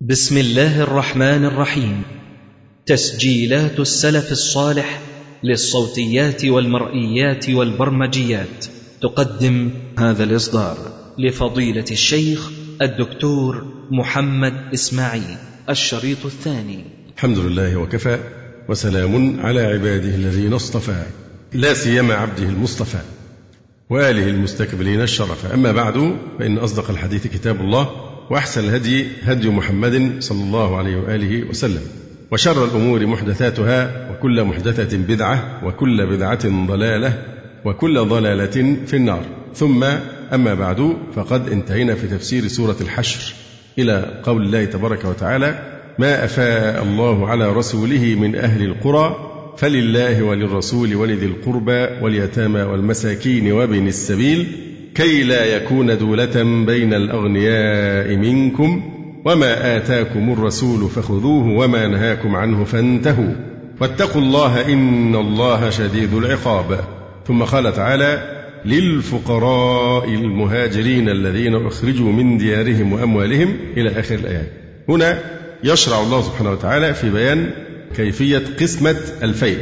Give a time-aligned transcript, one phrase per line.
[0.00, 2.02] بسم الله الرحمن الرحيم.
[2.86, 5.00] تسجيلات السلف الصالح
[5.42, 8.66] للصوتيات والمرئيات والبرمجيات.
[9.02, 10.76] تقدم هذا الإصدار
[11.18, 12.50] لفضيلة الشيخ
[12.82, 15.36] الدكتور محمد إسماعيل
[15.70, 16.84] الشريط الثاني.
[17.16, 18.18] الحمد لله وكفى
[18.68, 21.02] وسلام على عباده الذين اصطفى.
[21.52, 23.00] لا سيما عبده المصطفى
[23.90, 25.52] وآله المستكبرين الشرف.
[25.52, 31.50] أما بعد فإن أصدق الحديث كتاب الله وأحسن الهدي هدي محمد صلى الله عليه وآله
[31.50, 31.82] وسلم
[32.30, 37.22] وشر الأمور محدثاتها وكل محدثة بدعة وكل بدعة ضلالة
[37.64, 39.22] وكل ضلالة في النار.
[39.54, 39.84] ثم
[40.34, 43.34] أما بعد فقد انتهينا في تفسير سورة الحشر
[43.78, 50.94] إلى قول الله تبارك وتعالى ما أفاء الله على رسوله من أهل القرى فلله وللرسول
[50.94, 54.46] ولذي القربى واليتامى والمساكين وابن السبيل
[54.96, 58.92] كي لا يكون دولة بين الأغنياء منكم
[59.24, 63.34] وما آتاكم الرسول فخذوه وما نهاكم عنه فانتهوا
[63.80, 66.80] واتقوا الله إن الله شديد العقاب.
[67.26, 74.52] ثم قال تعالى للفقراء المهاجرين الذين أخرجوا من ديارهم وأموالهم إلى آخر الآيات
[74.88, 75.18] هنا
[75.64, 77.50] يشرع الله سبحانه وتعالى في بيان
[77.96, 79.58] كيفية قسمة الفيء.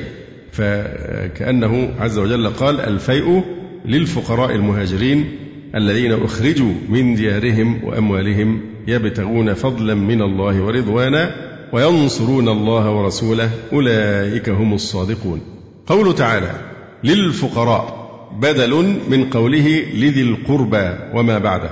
[0.53, 3.45] فكأنه عز وجل قال الفيء
[3.85, 5.37] للفقراء المهاجرين
[5.75, 11.35] الذين أخرجوا من ديارهم وأموالهم يبتغون فضلا من الله ورضوانا
[11.73, 13.51] وينصرون الله ورسوله.
[13.73, 15.41] أولئك هم الصادقون.
[15.87, 16.53] قوله تعالى
[17.05, 18.05] للفقراء
[18.41, 21.71] بدل من قوله لذي القربى وما بعده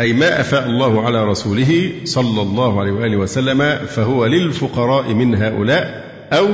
[0.00, 6.04] أي ما أفاء الله على رسوله صلى الله عليه وآله وسلم فهو للفقراء من هؤلاء
[6.32, 6.46] أو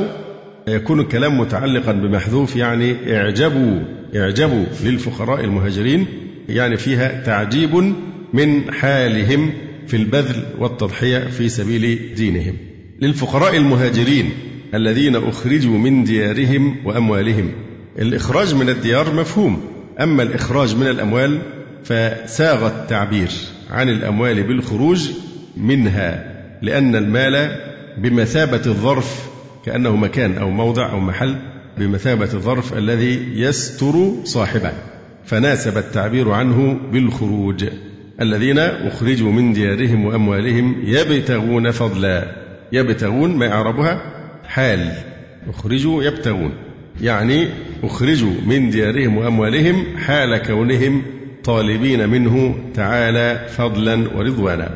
[0.69, 3.81] يكون الكلام متعلقا بمحذوف يعني اعجبوا
[4.17, 6.07] اعجبوا للفقراء المهاجرين
[6.49, 7.95] يعني فيها تعجيب
[8.33, 9.53] من حالهم
[9.87, 12.57] في البذل والتضحية في سبيل دينهم.
[13.01, 14.31] للفقراء المهاجرين
[14.75, 17.53] الذين أخرجوا من ديارهم وأموالهم
[17.99, 19.61] الإخراج من الديار مفهوم
[20.01, 21.39] أما الإخراج من الأموال
[21.85, 23.29] فساغ التعبير
[23.71, 25.11] عن الأموال بالخروج
[25.57, 27.57] منها لأن المال
[27.99, 29.29] بمثابة الظرف
[29.65, 31.37] كأنه مكان أو موضع أو محل
[31.79, 34.73] بمثابة الظرف الذي يستر صاحبه
[35.25, 37.65] فناسب التعبير عنه بالخروج.
[38.21, 42.37] الذين أخرجوا من ديارهم وأموالهم يبتغون فضلا
[42.73, 44.01] يبتغون ما إعرابها
[44.45, 44.93] حال
[45.49, 46.53] أخرجوا يبتغون.
[47.01, 47.49] يعني
[47.83, 51.03] أخرجوا من ديارهم وأموالهم حال كونهم
[51.45, 54.71] طالبين منه تعالى فضلا ورضوانا.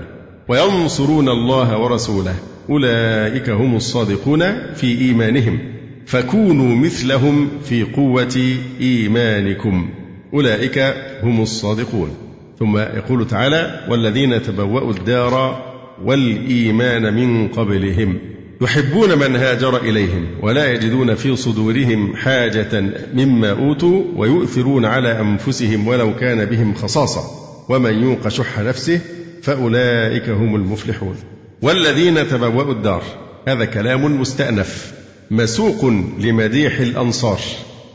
[0.48, 2.34] وينصرون الله ورسوله
[2.70, 5.77] أولئك هم الصادقون في إيمانهم.
[6.08, 9.88] فكونوا مثلهم في قوة إيمانكم.
[10.34, 10.78] أولئك
[11.22, 12.10] هم الصادقون.
[12.58, 15.64] ثم يقول تعالى والذين تبوأوا الدار
[16.04, 18.18] والإيمان من قبلهم.
[18.60, 22.80] يحبون من هاجر إليهم ولا يجدون في صدورهم حاجة
[23.14, 27.20] مما أوتوا ويؤثرون على أنفسهم ولو كان بهم خصاصة.
[27.68, 29.00] ومن يوق شح نفسه
[29.42, 31.16] فأولئك هم المفلحون.
[31.62, 33.02] والذين تبوأوا الدار.
[33.48, 34.98] هذا كلام مستأنف.
[35.30, 35.84] مسوق
[36.20, 37.40] لمديح الأنصار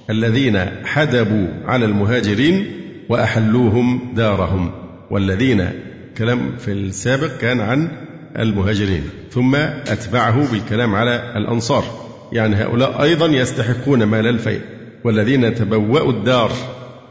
[0.10, 2.66] الذين حدبوا على المهاجرين
[3.10, 4.72] وأحلوهم دارهم
[5.12, 5.70] والذين
[6.18, 7.88] كلام في السابق كان عن
[8.40, 11.84] المهاجرين ثم أتبعه بالكلام على الأنصار
[12.32, 14.62] يعني هؤلاء أيضا يستحقون مال الفيء
[15.04, 16.52] والذين تبوأوا الدار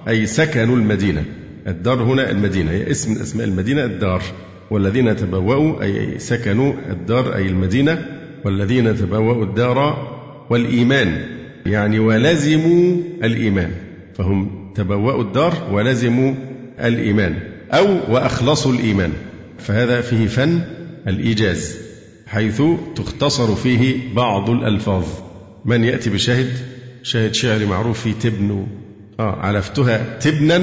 [0.09, 1.25] أي سكنوا المدينة
[1.67, 4.23] الدار هنا المدينة هي اسم من أسماء المدينة الدار
[4.71, 8.07] والذين تبوأوا أي سكنوا الدار أي المدينة
[8.45, 10.12] والذين تبوأوا الدار
[10.53, 11.27] والإيمان.
[11.67, 13.71] يعني ولزموا الإيمان.
[14.15, 16.35] فهم تبوأوا الدار ولزموا
[16.81, 17.39] الإيمان.
[17.73, 19.13] أو وأخلصوا الإيمان.
[19.59, 20.61] فهذا فيه فن
[21.09, 21.77] الإيجاز
[22.27, 22.63] حيث
[22.97, 25.05] تختصر فيه بعض الألفاظ.
[25.65, 26.53] من يأتي بشاهد؟
[27.03, 28.67] شاهد شعري معروف في تبن.
[29.21, 30.61] آه علفتها تبنا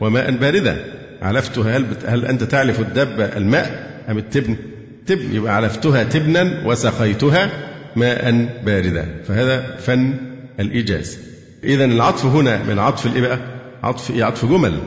[0.00, 0.84] وماء باردا.
[1.22, 4.56] علفتها هل, هل أنت تعلف الدب الماء أم التبن؟
[5.06, 7.50] تبن يبقى علفتها تبنا وسقيتها
[7.96, 9.06] ماء باردا.
[9.28, 10.14] فهذا فن
[10.60, 11.18] الإيجاز.
[11.64, 13.38] إذا العطف هنا من عطف الإيه بقى؟
[13.82, 14.78] عطف إيه؟ عطف جمل.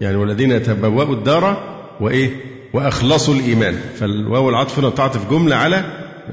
[0.00, 2.30] يعني والذين تبوأوا الدار وإيه؟
[2.72, 3.74] وأخلصوا الإيمان.
[3.96, 5.84] فالواو العطف هنا تعطف جملة على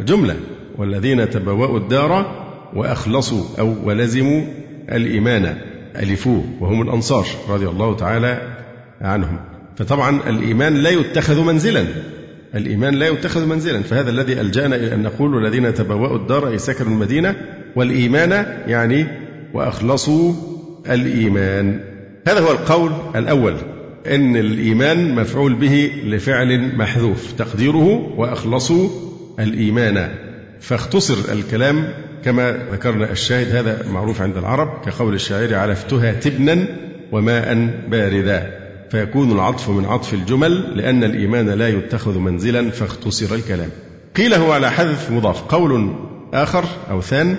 [0.06, 0.36] جملة.
[0.78, 2.42] والذين تبوأوا الدار
[2.74, 4.42] وأخلصوا أو ولزموا
[4.92, 5.58] الإيمان.
[5.96, 6.44] ألفوه.
[6.60, 8.42] وهم الأنصار رضي الله تعالى
[9.02, 9.40] عنهم.
[9.78, 11.86] فطبعا الإيمان لا يتخذ منزلا.
[12.56, 16.92] الإيمان لا يتخذ منزلا فهذا الذي ألجأنا إلى أن نقول والذين تبوأوا الدار أي سكنوا
[16.92, 17.36] المدينة
[17.76, 19.08] والإيمان يعني
[19.54, 20.34] وأخلصوا
[20.90, 21.80] الإيمان.
[22.28, 23.56] هذا هو القول الأول
[24.08, 28.90] أن الإيمان مفعول به لفعل محذوف تقديره وأخلصوا
[29.40, 30.10] الإيمان.
[30.60, 31.88] فاختصر الكلام
[32.24, 36.66] كما ذكرنا الشاهد هذا معروف عند العرب كقول الشاعر عرفتها تبنا
[37.12, 38.61] وماء باردا.
[38.92, 43.70] فيكون العطف من عطف الجمل لأن الإيمان لا يتخذ منزلا فاختصر الكلام.
[44.16, 45.42] قيل هو على حذف مضاف.
[45.42, 45.96] قول
[46.34, 47.36] آخر أو ثان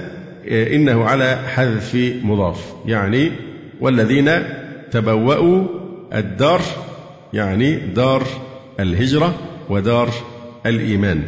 [0.49, 2.75] إنه على حذف مضاف.
[2.87, 3.33] يعني
[3.81, 4.31] والذين
[4.91, 5.65] تبوأوا
[6.15, 6.61] الدار
[7.33, 8.23] يعني دار
[8.81, 9.35] الهجرة
[9.71, 10.11] ودار
[10.67, 11.23] الإيمان.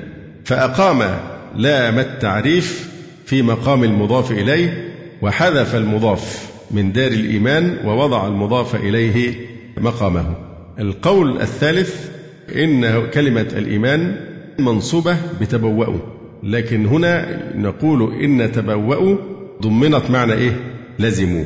[0.44, 1.19] فأقام
[1.56, 2.91] لام التعريف
[3.27, 10.35] في مقام المضاف إليه وحذف المضاف من دار الإيمان ووضع المضاف إليه مقامه.
[10.79, 12.11] القول الثالث
[12.56, 14.17] إن كلمة الإيمان
[14.59, 15.99] منصوبة بتبوأوا
[16.43, 19.17] لكن هنا نقول إن تبوأوا
[19.62, 20.56] ضمنت معنى إيه؟
[20.99, 21.44] لزموا.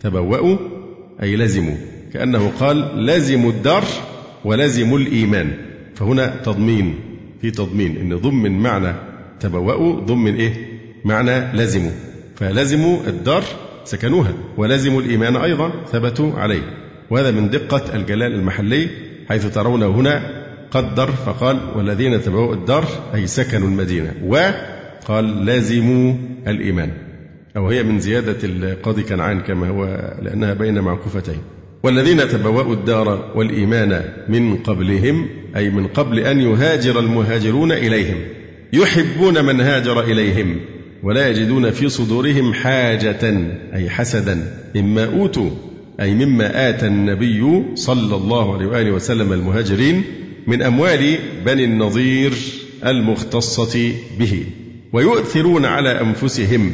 [0.00, 0.56] تبوأوا
[1.22, 1.74] أي لزموا.
[2.12, 3.84] كأنه قال لزموا الدار
[4.44, 5.52] ولزموا الإيمان.
[5.94, 6.94] فهنا تضمين
[7.40, 7.96] في تضمين.
[7.96, 8.94] إن ضمن معنى
[9.40, 10.52] تبوأوا ضمن إيه؟
[11.04, 11.92] معنى لزموا.
[12.36, 13.44] فلزموا الدار
[13.84, 14.32] سكنوها.
[14.56, 16.83] ولزموا الإيمان أيضا ثبتوا عليه.
[17.10, 18.88] وهذا من دقة الجلال المحلي
[19.28, 22.84] حيث ترون هنا قدر فقال والذين تبوأوا الدار
[23.14, 24.12] أي سكنوا المدينة.
[24.24, 26.14] وقال لازموا
[26.48, 26.90] الإيمان.
[27.56, 31.38] أو هي من زيادة القاضي كنعان كما هو لأنها بين معكوفتين.
[31.84, 38.16] والذين تبوأوا الدار والإيمان من قبلهم أي من قبل أن يهاجر المهاجرون إليهم
[38.72, 40.60] يحبون من هاجر إليهم
[41.02, 45.50] ولا يجدون في صدورهم حاجة أي حسدا مما أوتوا
[46.00, 50.02] أي مما آتى النبي صلى الله عليه وآله وسلم المهاجرين
[50.46, 52.32] من أموال بني النضير
[52.86, 54.46] المختصة به
[54.92, 56.72] ويؤثرون على أنفسهم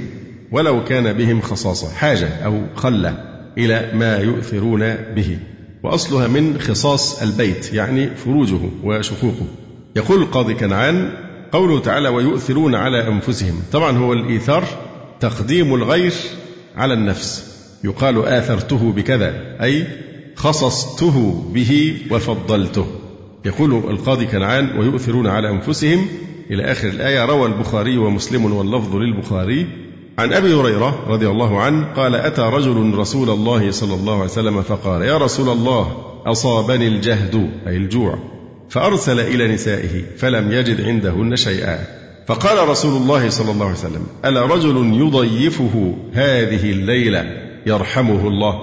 [0.52, 3.14] ولو كان بهم خصاصة حاجة أو خلة
[3.58, 5.38] إلى ما يؤثرون به
[5.82, 9.46] وأصلها من خصاص البيت يعني فروجه وشقوقه.
[9.96, 11.12] يقول القاضي كنعان
[11.52, 14.64] قوله تعالى ويؤثرون على أنفسهم طبعا هو الإيثار
[15.20, 16.12] تقديم الغير
[16.76, 17.49] على النفس.
[17.84, 19.86] يقال آثرته بكذا أي
[20.36, 22.86] خصصته به وفضلته.
[23.44, 26.06] يقول القاضي كنعان ويؤثرون على أنفسهم.
[26.50, 29.66] إلى آخر الآية روى البخاري ومسلم واللفظ للبخاري
[30.18, 34.62] عن أبي هريرة رضي الله عنه قال أتى رجل رسول الله صلى الله عليه وسلم
[34.62, 35.96] فقال يا رسول الله
[36.26, 38.18] أصابني الجهد أي الجوع
[38.68, 41.78] فأرسل إلى نسائه فلم يجد عندهن شيئا.
[42.26, 48.60] فقال رسول الله صلى الله عليه وسلم ألا رجل يضيفه هذه الليلة؟ يرحمه الله.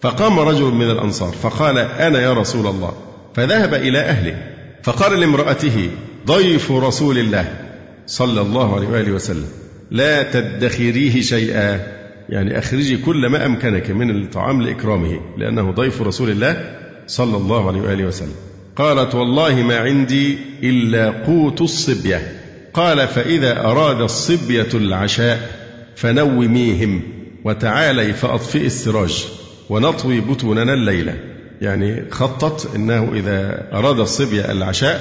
[0.00, 2.92] فقام رجل من الأنصار فقال أنا يا رسول الله.
[3.34, 4.52] فذهب إلى أهله.
[4.82, 5.90] فقال لامرأته
[6.26, 7.54] ضيف رسول الله
[8.06, 9.48] صلى الله عليه وآله وسلم
[9.90, 11.96] لا تدخريه شيئا.
[12.28, 16.76] يعني أخرجي كل ما أمكنك من الطعام لإكرامه لأنه ضيف رسول الله
[17.06, 18.34] صلى الله عليه وآله وسلم.
[18.76, 22.32] قالت والله ما عندي إلا قوت الصبية.
[22.74, 25.50] قال فإذا أراد الصبية العشاء
[25.96, 27.02] فنوميهم.
[27.46, 29.26] وتعالي فأطفئ السراج
[29.70, 31.14] ونطوي بطوننا الليلة.
[31.60, 35.00] يعني خطط أنه إذا أراد الصبية العشاء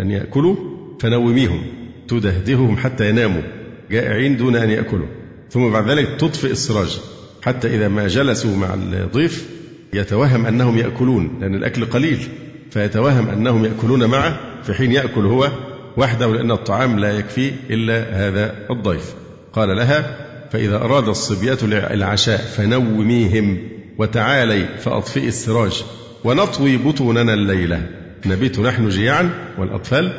[0.00, 0.56] أن يأكلوا
[1.00, 1.62] فنوميهم
[2.08, 3.42] تدهدههم حتى يناموا
[3.90, 5.06] جائعين دون أن يأكلوا.
[5.50, 7.00] ثم بعد ذلك تطفئ السراج
[7.42, 9.48] حتى إذا ما جلسوا مع الضيف
[9.92, 12.18] يتوهم أنهم يأكلون لأن الأكل قليل
[12.70, 15.48] فيتوهم أنهم يأكلون معه في حين يأكل هو
[15.96, 19.14] وحده لأن الطعام لا يكفي إلا هذا الضيف.
[19.52, 23.58] قال لها فإذا أراد الصبية العشاء فنوميهم
[23.98, 25.84] وتعالي فأطفئي السراج
[26.24, 27.86] ونطوي بطوننا الليلة.
[28.26, 30.12] نبيت نحن جياعا والأطفال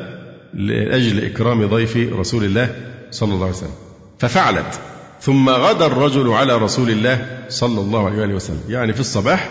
[0.54, 2.74] لأجل إكرام ضيف رسول الله
[3.10, 3.74] صلى الله عليه وسلم.
[4.18, 4.80] ففعلت.
[5.20, 8.60] ثم غدا الرجل على رسول الله صلى الله عليه وسلم.
[8.68, 9.50] يعني في الصباح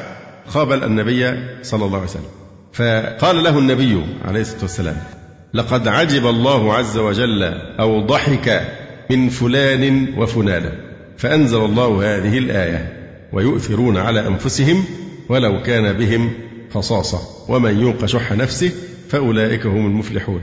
[0.54, 2.30] قابل النبي صلى الله عليه وسلم.
[2.74, 4.98] فقال له النبي عليه الصلاة والسلام
[5.54, 7.44] لقد عجب الله عز وجل
[7.80, 8.62] أو ضحك
[9.10, 10.72] من فلان وفلانة
[11.18, 13.02] فأنزل الله هذه الآية
[13.34, 14.84] ويؤثرون على أنفسهم
[15.30, 16.32] ولو كان بهم
[16.74, 18.72] خصاصة ومن يوق شح نفسه
[19.10, 20.42] فأولئك هم المفلحون.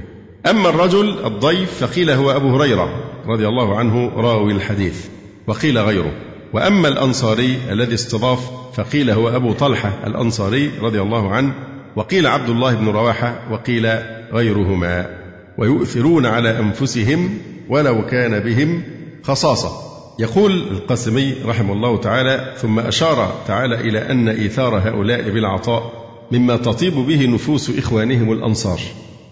[0.50, 2.88] أما الرجل الضيف فقيل هو أبو هريرة
[3.26, 5.06] رضي الله عنه راوي الحديث
[5.46, 6.12] وقيل غيره.
[6.52, 11.54] وأما الأنصاري الذي استضاف فقيل هو أبو طلحة الأنصاري رضي الله عنه
[11.96, 13.86] وقيل عبد الله بن رواحة وقيل
[14.32, 15.18] غيرهما.
[15.58, 17.38] ويؤثرون على أنفسهم
[17.68, 18.82] ولو كان بهم
[19.22, 19.88] خصاصة.
[20.18, 25.92] يقول القاسمي رحمه الله تعالى ثم أشار تعالى إلى أن إيثار هؤلاء بالعطاء
[26.32, 28.80] مما تطيب به نفوس إخوانهم الأنصار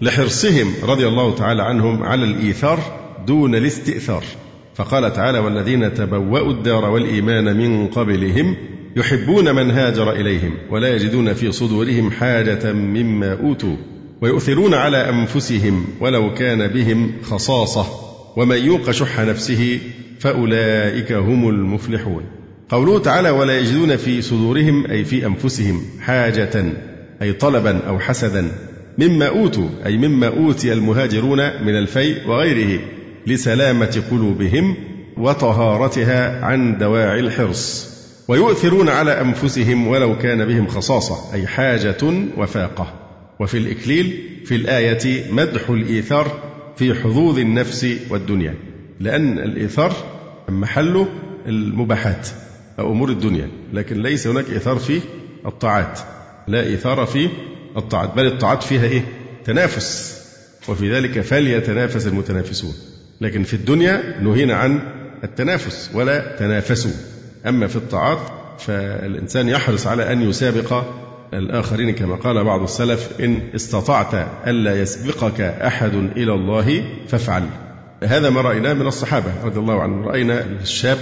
[0.01, 2.79] لحرصهم رضي الله تعالى عنهم على الإيثار
[3.27, 4.25] دون الاستئثار.
[4.75, 8.57] فقال تعالى والذين تبوأوا الدار والإيمان من قبلهم
[8.97, 13.77] يحبون من هاجر إليهم ولا يجدون في صدورهم حاجة مما أوتوا
[14.23, 18.06] ويؤثرون على أنفسهم ولو كان بهم خصاصة.
[18.37, 19.79] ومن يوق شح نفسه
[20.21, 22.23] فأولئك هم المفلحون.
[22.69, 26.65] قوله تعالى ولا يجدون في صدورهم أي في أنفسهم حاجة
[27.23, 28.49] أي طلبا أو حسدا
[28.99, 32.81] مما أوتوا أي مما أوتي المهاجرون من الفيء وغيره
[33.27, 34.77] لسلامة قلوبهم
[35.17, 37.97] وطهارتها عن دواعي الحرص.
[38.29, 41.97] ويؤثرون على أنفسهم ولو كان بهم خصاصة أي حاجة
[42.37, 42.93] وفاقة.
[43.41, 46.46] وفي الإكليل في الآية مدح الإيثار
[46.77, 48.55] في حظوظ النفس والدنيا
[49.01, 49.93] لأن الإيثار
[50.49, 51.09] محله
[51.47, 52.29] المباحات
[52.79, 55.01] أو أمور الدنيا لكن ليس هناك إيثار في
[55.47, 56.01] الطاعات
[56.49, 57.29] لا إيثار في
[57.77, 59.03] الطاعات بل الطاعات فيها إيه؟
[59.45, 60.17] تنافس
[60.69, 62.75] وفي ذلك فليتنافس المتنافسون.
[63.21, 64.81] لكن في الدنيا نهينا عن
[65.25, 66.91] التنافس ولا تنافسوا.
[67.47, 68.19] أما في الطاعات
[68.59, 70.85] فالإنسان يحرص على أن يسابق
[71.35, 77.43] الآخرين كما قال بعض السلف إن استطعت ألا يسبقك أحد إلى الله فافعل.
[78.05, 80.05] هذا ما رأيناه من الصحابة رضي الله عنهم.
[80.09, 80.99] رأينا الشاب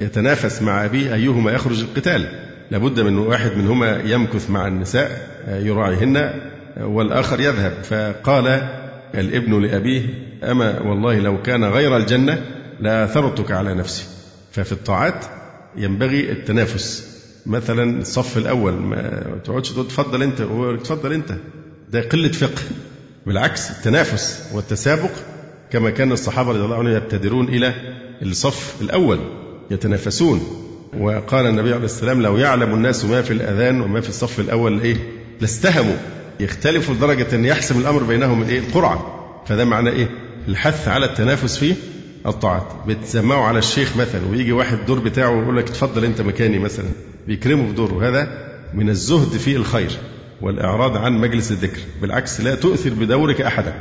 [0.00, 2.28] يتنافس مع أبيه أيهما يخرج القتال؟
[2.70, 6.30] لابد من واحد منهما يمكث مع النساء يراعيهن
[6.80, 7.72] والآخر يذهب.
[7.82, 8.68] فقال
[9.14, 10.02] الابن لأبيه
[10.44, 12.42] أما والله لو كان غير الجنة
[12.80, 14.04] لآثرتك على نفسي.
[14.52, 15.24] ففي الطاعات
[15.76, 17.17] ينبغي التنافس.
[17.48, 20.42] مثلا الصف الأول ما تقعدش تقول تفضل أنت
[20.84, 21.34] تفضل أنت.
[21.90, 22.62] ده قلة فقه.
[23.26, 25.10] بالعكس التنافس والتسابق
[25.70, 27.74] كما كان الصحابة رضي الله عنهم يبتدرون إلى
[28.22, 29.18] الصف الأول
[29.70, 30.40] يتنافسون.
[30.98, 34.96] وقال النبي عليه السلام لو يعلم الناس ما في الأذان وما في الصف الأول إيه؟
[35.40, 35.96] لاستهموا.
[36.40, 39.14] يختلفوا لدرجة أن يحسم الأمر بينهم الإيه القرعة.
[39.46, 40.08] فده معناه إيه؟
[40.48, 41.74] الحث على التنافس في
[42.26, 42.66] الطاعات.
[42.86, 46.88] بتسمعوا على الشيخ مثلا ويجي واحد الدور بتاعه ويقول لك اتفضل أنت مكاني مثلا.
[47.28, 48.08] بيكرمه في دوره.
[48.08, 49.90] هذا من الزهد في الخير
[50.40, 51.80] والإعراض عن مجلس الذكر.
[52.02, 53.74] بالعكس لا تؤثر بدورك أحدا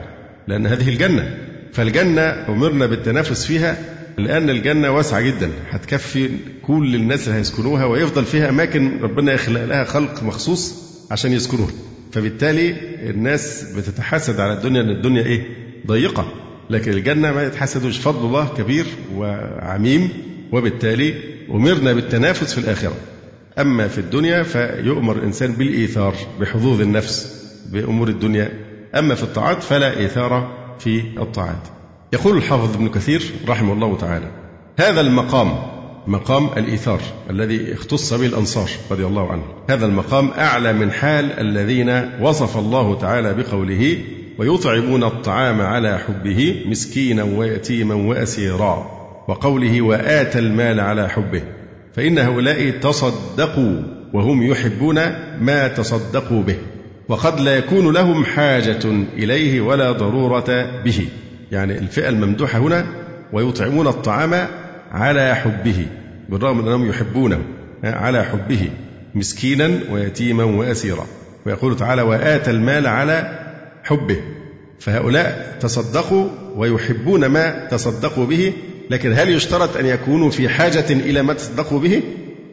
[0.47, 1.37] لأن هذه الجنة.
[1.73, 3.77] فالجنة أمرنا بالتنافس فيها
[4.17, 5.49] لأن الجنة واسعة جدا.
[5.69, 6.29] هتكفي
[6.61, 10.75] كل الناس اللي هيسكنوها ويفضل فيها أماكن ربنا يخلق لها خلق مخصوص
[11.11, 11.71] عشان يسكنوها.
[12.11, 12.75] فبالتالي
[13.09, 15.43] الناس بتتحاسد على الدنيا أن الدنيا إيه؟
[15.87, 16.33] ضيقة.
[16.69, 18.85] لكن الجنة ما يتحسدوش فضل الله كبير
[19.15, 20.09] وعميم
[20.51, 21.13] وبالتالي
[21.49, 22.95] أمرنا بالتنافس في الآخرة.
[23.59, 28.49] أما في الدنيا فيؤمر الإنسان بالإيثار بحظوظ النفس بأمور الدنيا.
[28.95, 31.67] أما في الطاعات فلا إيثار في الطاعات.
[32.13, 34.31] يقول الحافظ ابن كثير رحمه الله تعالى
[34.79, 35.55] هذا المقام
[36.07, 36.99] مقام الإيثار
[37.29, 39.47] الذي اختص به الأنصار رضي الله عنهم.
[39.69, 43.97] هذا المقام أعلى من حال الذين وصف الله تعالى بقوله
[44.37, 48.97] ويطعمون الطعام على حبه مسكينا ويتيما وأسيرا.
[49.27, 51.56] وقوله وآتى المال على حبه.
[51.97, 53.81] فإن هؤلاء تصدقوا
[54.13, 54.95] وهم يحبون
[55.41, 56.55] ما تصدقوا به
[57.07, 61.07] وقد لا يكون لهم حاجة إليه ولا ضرورة به.
[61.51, 62.85] يعني الفئة الممدوحة هنا
[63.33, 64.47] ويطعمون الطعام
[64.91, 65.85] على حبه
[66.29, 67.39] بالرغم من أنهم يحبونه
[67.83, 68.69] على حبه
[69.15, 71.05] مسكينا ويتيما وأسيرا.
[71.45, 73.39] ويقول تعالى وآتى المال على
[73.83, 74.17] حبه
[74.79, 78.53] فهؤلاء تصدقوا ويحبون ما تصدقوا به
[78.89, 82.01] لكن هل يشترط أن يكونوا في حاجة إلى ما تصدقوا به؟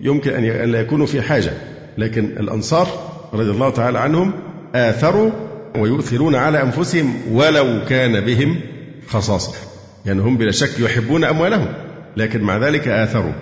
[0.01, 1.53] يمكن أن لا يكونوا في حاجة.
[1.99, 2.89] لكن الأنصار
[3.33, 4.33] رضي الله تعالى عنهم
[4.75, 5.31] آثروا
[5.77, 8.61] ويؤثرون على أنفسهم ولو كان بهم
[9.09, 9.55] خصاصة.
[10.07, 11.69] يعني هم بلا شك يحبون أموالهم
[12.17, 13.33] لكن مع ذلك آثروا.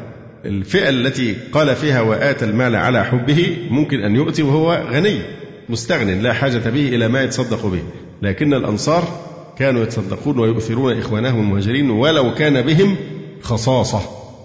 [0.44, 5.22] الفئة التي قال فيها وآتى المال على حبه ممكن أن يؤتي وهو غني
[5.68, 7.82] مستغن لا حاجة به إلى ما يتصدق به.
[8.22, 9.31] لكن الأنصار
[9.62, 12.96] كانوا يتصدقون ويؤثرون إخوانهم المهاجرين ولو كان بهم
[13.42, 14.00] خصاصة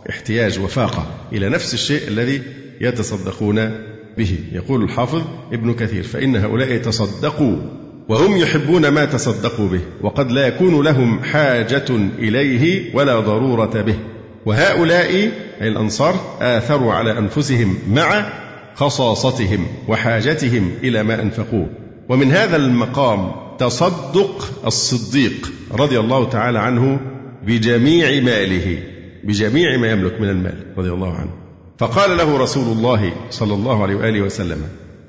[0.10, 2.42] احتياج وفاقة إلى نفس الشيء الذي
[2.82, 3.72] يتصدقون
[4.18, 4.40] به.
[4.52, 5.22] يقول الحافظ
[5.54, 7.58] ابن كثير فإن هؤلاء تصدقوا
[8.10, 13.96] وهم يحبون ما تصدقوا به وقد لا يكون لهم حاجة إليه ولا ضرورة به.
[14.46, 15.10] وهؤلاء
[15.62, 18.26] أي الأنصار آثروا على أنفسهم مع
[18.76, 21.70] خصاصتهم وحاجتهم إلى ما أنفقوه.
[22.10, 27.00] ومن هذا المقام تصدق الصديق رضي الله تعالى عنه
[27.46, 28.84] بجميع ماله
[29.24, 31.32] بجميع ما يملك من المال رضي الله عنه.
[31.78, 34.62] فقال له رسول الله صلى الله عليه وآله وسلم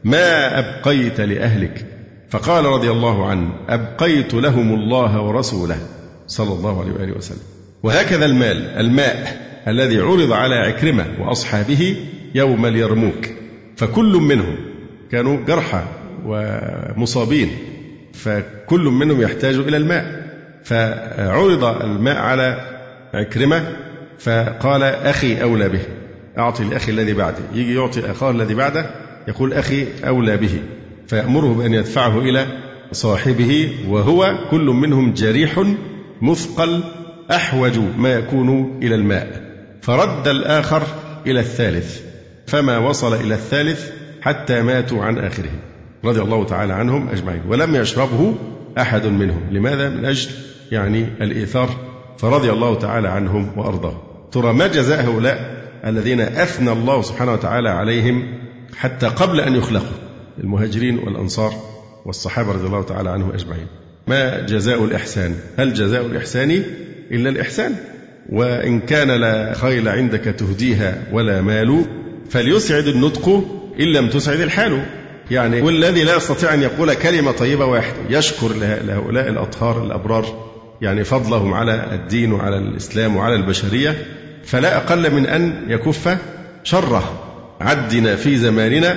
[0.04, 1.86] ما أبقيت لأهلك؟
[2.30, 5.78] فقال رضي الله عنه أبقيت لهم الله ورسوله
[6.26, 7.42] صلى الله عليه وآله وسلم.
[7.82, 11.96] وهكذا المال الماء الذي عرض على عكرمة وأصحابه
[12.34, 13.28] يوم اليرموك.
[13.76, 14.56] فكل منهم
[15.10, 15.84] كانوا جرحى
[16.26, 17.48] ومصابين.
[18.12, 20.28] فكل منهم يحتاج إلى الماء.
[20.64, 22.60] فعرض الماء على
[23.14, 23.76] عكرمة
[24.18, 25.80] فقال أخي أولى به.
[26.38, 28.90] أعطي لأخي الذي بعدي يجي يعطي أخاه الذي بعده
[29.28, 30.60] يقول أخي أولى به.
[31.06, 32.46] فيأمره بأن يدفعه إلى
[32.92, 35.64] صاحبه وهو كل منهم جريح
[36.22, 36.80] مثقل
[37.30, 39.48] أحوج ما يكون إلى الماء.
[39.82, 40.82] فرد الآخر
[41.26, 42.00] إلى الثالث
[42.46, 45.58] فما وصل إلى الثالث حتى ماتوا عن آخرهم
[46.04, 47.42] رضي الله تعالى عنهم أجمعين.
[47.48, 48.34] ولم يشربه
[48.78, 49.40] أحد منهم.
[49.50, 50.30] لماذا؟ من أجل
[50.72, 51.70] يعني الإيثار.
[52.18, 53.98] فرضي الله تعالى عنهم وأرضاهم.
[54.32, 58.34] ترى ما جزاء هؤلاء الذين أثنى الله سبحانه وتعالى عليهم
[58.76, 59.96] حتى قبل أن يخلقوا
[60.38, 61.52] المهاجرين والأنصار
[62.06, 63.66] والصحابة رضي الله تعالى عنهم أجمعين.
[64.06, 66.62] ما جزاء الإحسان؟ هل جزاء الإحسان
[67.10, 67.74] إلا الإحسان؟
[68.28, 71.84] وإن كان لا خيل عندك تهديها ولا مال
[72.30, 73.28] فليسعد النطق
[73.80, 74.82] إن لم تسعد الحال.
[75.30, 78.48] يعني والذي لا يستطيع أن يقول كلمة طيبة واحدة يشكر
[78.86, 80.48] لهؤلاء الأطهار الأبرار
[80.82, 84.06] يعني فضلهم على الدين وعلى الإسلام وعلى البشرية
[84.44, 86.18] فلا أقل من أن يكف
[86.64, 87.22] شره
[87.60, 88.96] عدنا في زماننا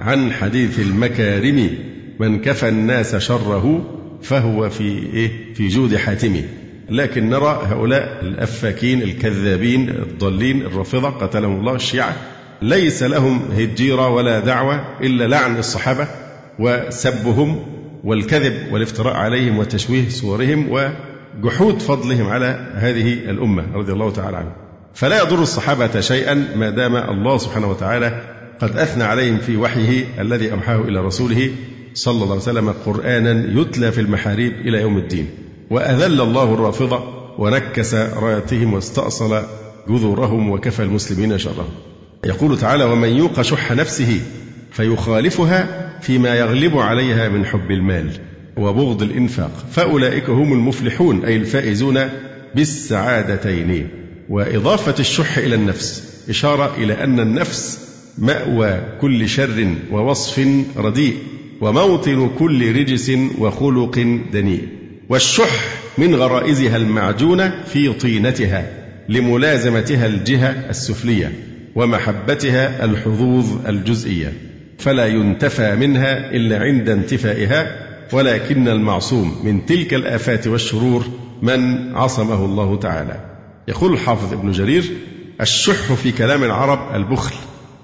[0.00, 1.70] عن حديث المكارم
[2.18, 3.84] من كفى الناس شره
[4.22, 6.42] فهو في إيه؟ في جود حاتمه
[6.90, 12.16] لكن نرى هؤلاء الأفاكين الكذابين الضالين الرافضة قتلهم الله الشيعة
[12.62, 16.06] ليس لهم هجيرة ولا دعوة إلا لعن الصحابة
[16.58, 17.62] وسبهم
[18.04, 24.52] والكذب والافتراء عليهم وتشويه صورهم وجحود فضلهم على هذه الأمة رضي الله تعالى عنهم.
[24.94, 28.22] فلا يضر الصحابة شيئا ما دام الله سبحانه وتعالى
[28.60, 31.50] قد أثنى عليهم في وحيه الذي أوحاه إلى رسوله
[31.94, 35.30] صلى الله عليه وسلم قرآنا يتلى في المحاريب إلى يوم الدين.
[35.70, 37.02] وأذل الله الرافضة
[37.38, 39.42] ونكس رايتهم واستأصل
[39.88, 41.68] جذورهم وكفى المسلمين شرهم.
[42.26, 44.20] يقول تعالى ومن يوق شح نفسه
[44.72, 48.10] فيخالفها فيما يغلب عليها من حب المال
[48.56, 49.66] وبغض الإنفاق.
[49.72, 52.08] فأولئك هم المفلحون أي الفائزون
[52.54, 53.88] بالسعادتين.
[54.28, 57.78] وإضافة الشح إلى النفس إشارة إلى أن النفس
[58.18, 61.16] مأوى كل شر ووصف رديء
[61.60, 64.68] وموطن كل رجس وخلق دنيء.
[65.08, 65.64] والشح
[65.98, 68.70] من غرائزها المعجونة في طينتها
[69.08, 71.51] لملازمتها الجهة السفلية.
[71.74, 74.32] ومحبتها الحظوظ الجزئية
[74.78, 81.04] فلا ينتفى منها إلا عند انتفائها ولكن المعصوم من تلك الآفات والشرور
[81.42, 83.20] من عصمه الله تعالى.
[83.68, 84.84] يقول الحافظ ابن جرير
[85.40, 87.34] الشح في كلام العرب البخل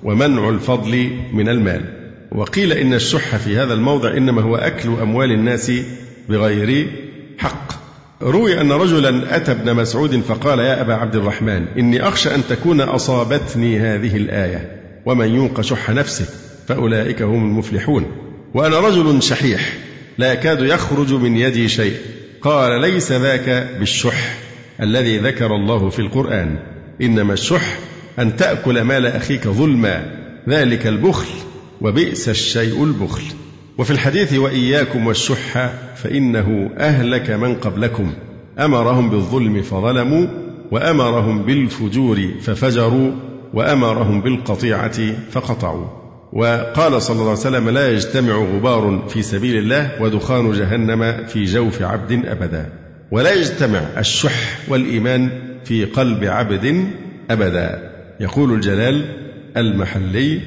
[0.03, 1.85] ومنع الفضل من المال.
[2.33, 5.73] وقيل إن الشح في هذا الموضع إنما هو أكل أموال الناس
[6.29, 6.91] بغير
[7.39, 7.78] حق.
[8.23, 12.81] روي أن رجلا أتى ابن مسعود فقال يا أبا عبد الرحمن إني أخشى أن تكون
[12.81, 16.27] أصابتني هذه الآية ومن يوق شح نفسه
[16.69, 18.07] فأولئك هم المفلحون.
[18.55, 19.73] وأنا رجل شحيح
[20.19, 21.97] لا يكاد يخرج من يدي شيء.
[22.43, 24.37] قال ليس ذاك بالشح
[24.81, 26.59] الذي ذكر الله في القرآن
[27.03, 27.79] إنما الشح
[28.19, 31.29] أن تأكل مال أخيك ظلما ذلك البخل
[31.81, 33.25] وبئس الشيء البخل.
[33.79, 38.13] وفي الحديث وإياكم والشح فإنه أهلك من قبلكم.
[38.59, 40.27] أمرهم بالظلم فظلموا
[40.71, 43.13] وأمرهم بالفجور ففجروا
[43.55, 45.87] وأمرهم بالقطيعة فقطعوا.
[46.33, 51.83] وقال صلى الله عليه وسلم لا يجتمع غبار في سبيل الله ودخان جهنم في جوف
[51.83, 52.73] عبد أبدا.
[53.11, 55.31] ولا يجتمع الشح والإيمان
[55.65, 56.85] في قلب عبد
[57.31, 57.93] أبدا.
[58.21, 59.05] يقول الجلال
[59.57, 60.41] المحلي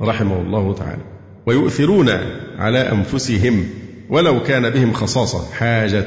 [0.00, 1.17] رحمه الله تعالى.
[1.48, 2.10] ويؤثرون
[2.58, 3.66] على أنفسهم
[4.10, 6.06] ولو كان بهم خصاصة حاجة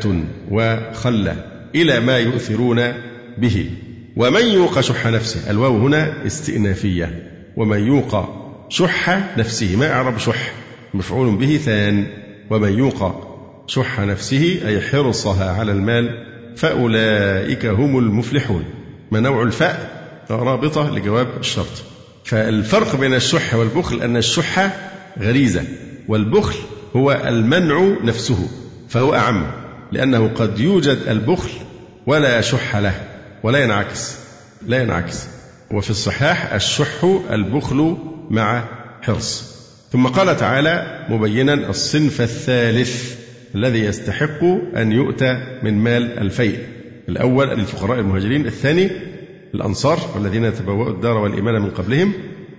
[0.51, 1.35] وخلة
[1.75, 2.93] إلى ما يؤثرون
[3.37, 3.69] به.
[4.15, 7.31] ومن يوق شح نفسه الواو هنا استئنافية.
[7.57, 8.29] ومن يوق
[8.69, 10.51] شح نفسه ما أعرب شح
[10.93, 12.05] مفعول به ثان.
[12.49, 13.27] ومن يوق
[13.67, 16.25] شح نفسه أي حرصها على المال
[16.55, 18.63] فأولئك هم المفلحون.
[19.11, 20.01] ما نوع الفاء؟
[20.31, 21.83] رابطة لجواب الشرط.
[22.25, 24.71] فالفرق بين الشح والبخل أن الشح
[25.19, 25.63] غريزة
[26.07, 26.55] والبخل
[26.95, 28.49] هو المنع نفسه
[28.89, 29.51] فهو أعم
[29.91, 31.49] لأنه قد يوجد البخل
[32.07, 32.93] ولا شح له
[33.43, 34.15] ولا ينعكس
[34.67, 35.27] لا ينعكس.
[35.71, 37.97] وفي الصحاح الشح البخل
[38.29, 38.63] مع
[39.01, 39.51] حرص.
[39.91, 43.15] ثم قال تعالى مبينا الصنف الثالث
[43.55, 44.43] الذي يستحق
[44.75, 46.59] أن يؤتى من مال الفيء.
[47.09, 48.89] الأول للفقراء المهاجرين الثاني
[49.55, 52.13] الأنصار والذين تبوأوا الدار والإيمان من قبلهم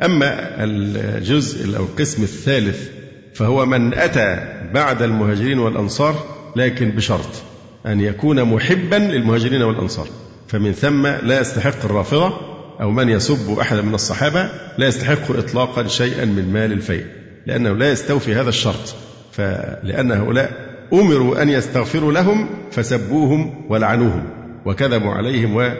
[0.05, 2.88] أما الجزء أو القسم الثالث
[3.35, 6.25] فهو من أتى بعد المهاجرين والأنصار
[6.57, 7.43] لكن بشرط
[7.87, 10.07] أن يكون محبا للمهاجرين والأنصار.
[10.49, 12.33] فمن ثم لا يستحق الرافضة
[12.81, 17.07] أو من يسب أحدا من الصحابة لا يستحق إطلاقا شيئا من مال الفيء
[17.47, 18.95] لأنه لا يستوفي هذا الشرط.
[19.33, 24.25] فلأن هؤلاء أمروا أن يستغفروا لهم فسبوهم ولعنوهم
[24.65, 25.73] وكذبوا عليهم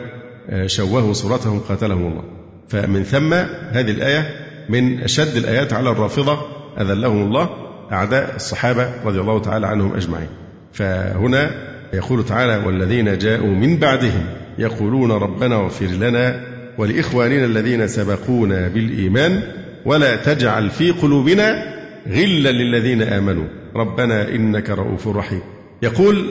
[0.51, 2.42] وشوهوا صورتهم قاتلهم الله.
[2.73, 3.35] فمن ثم
[3.71, 4.31] هذه الآية
[4.69, 6.39] من أشد الآيات على الرافضة
[6.81, 7.51] أذلهم الله
[7.93, 10.29] أعداء الصحابة رضي الله تعالى عنهم أجمعين.
[10.73, 11.51] فهنا
[11.93, 14.25] يقول تعالى والذين جاءوا من بعدهم
[14.59, 16.41] يقولون ربنا اغفر لنا
[16.79, 19.43] ولإخواننا الذين سبقونا بالإيمان
[19.85, 21.63] ولا تجعل في قلوبنا
[22.09, 23.47] غلا للذين آمنوا.
[23.77, 25.43] ربنا إنك رؤوف رحيم.
[25.83, 26.27] يقول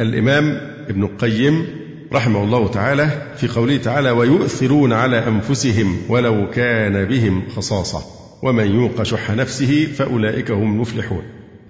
[0.00, 1.66] الإمام ابن القيم
[2.14, 8.02] رحمه الله تعالى في قوله تعالى ويؤثرون على أنفسهم ولو كان بهم خصاصة
[8.42, 11.22] ومن يوق شح نفسه فأولئك هم المفلحون.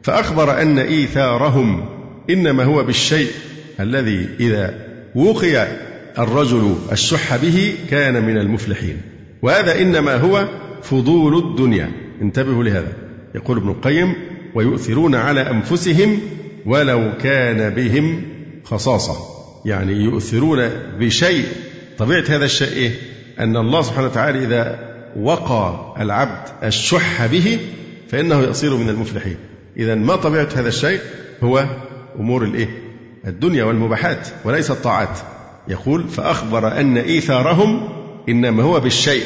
[0.02, 1.84] فأخبر أن إيثارهم
[2.30, 3.30] إنما هو بالشيء
[3.80, 4.74] الذي إذا
[5.14, 5.66] وقي
[6.18, 9.00] الرجل الشح به كان من المفلحين.
[9.42, 10.48] وهذا إنما هو
[10.82, 11.90] فضول الدنيا.
[12.22, 12.92] انتبهوا لهذا.
[13.34, 14.14] يقول ابن القيم
[14.54, 16.18] ويؤثرون على أنفسهم
[16.66, 18.22] ولو كان بهم
[18.64, 19.33] خصاصة.
[19.64, 21.46] يعني يؤثرون بشيء.
[21.98, 22.90] طبيعة هذا الشيء إيه؟
[23.38, 24.78] أن الله سبحانه وتعالى إذا
[25.16, 27.58] وقى العبد الشح به
[28.08, 29.36] فإنه يصير من المفلحين.
[29.76, 31.00] إذا ما طبيعة هذا الشيء؟
[31.42, 31.64] هو
[32.20, 32.68] أمور الإيه؟
[33.26, 35.18] الدنيا والمباحات وليس الطاعات.
[35.68, 37.88] يقول فأخبر أن إيثارهم
[38.28, 39.24] إنما هو بالشيء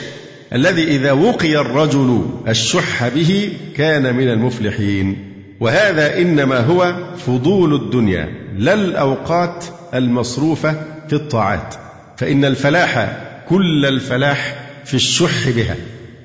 [0.52, 5.16] الذي إذا وقي الرجل الشح به كان من المفلحين.
[5.60, 8.47] وهذا إنما هو فضول الدنيا.
[8.58, 11.74] لا الأوقات المصروفة في الطاعات
[12.16, 13.16] فإن الفلاح
[13.48, 15.76] كل الفلاح في الشح بها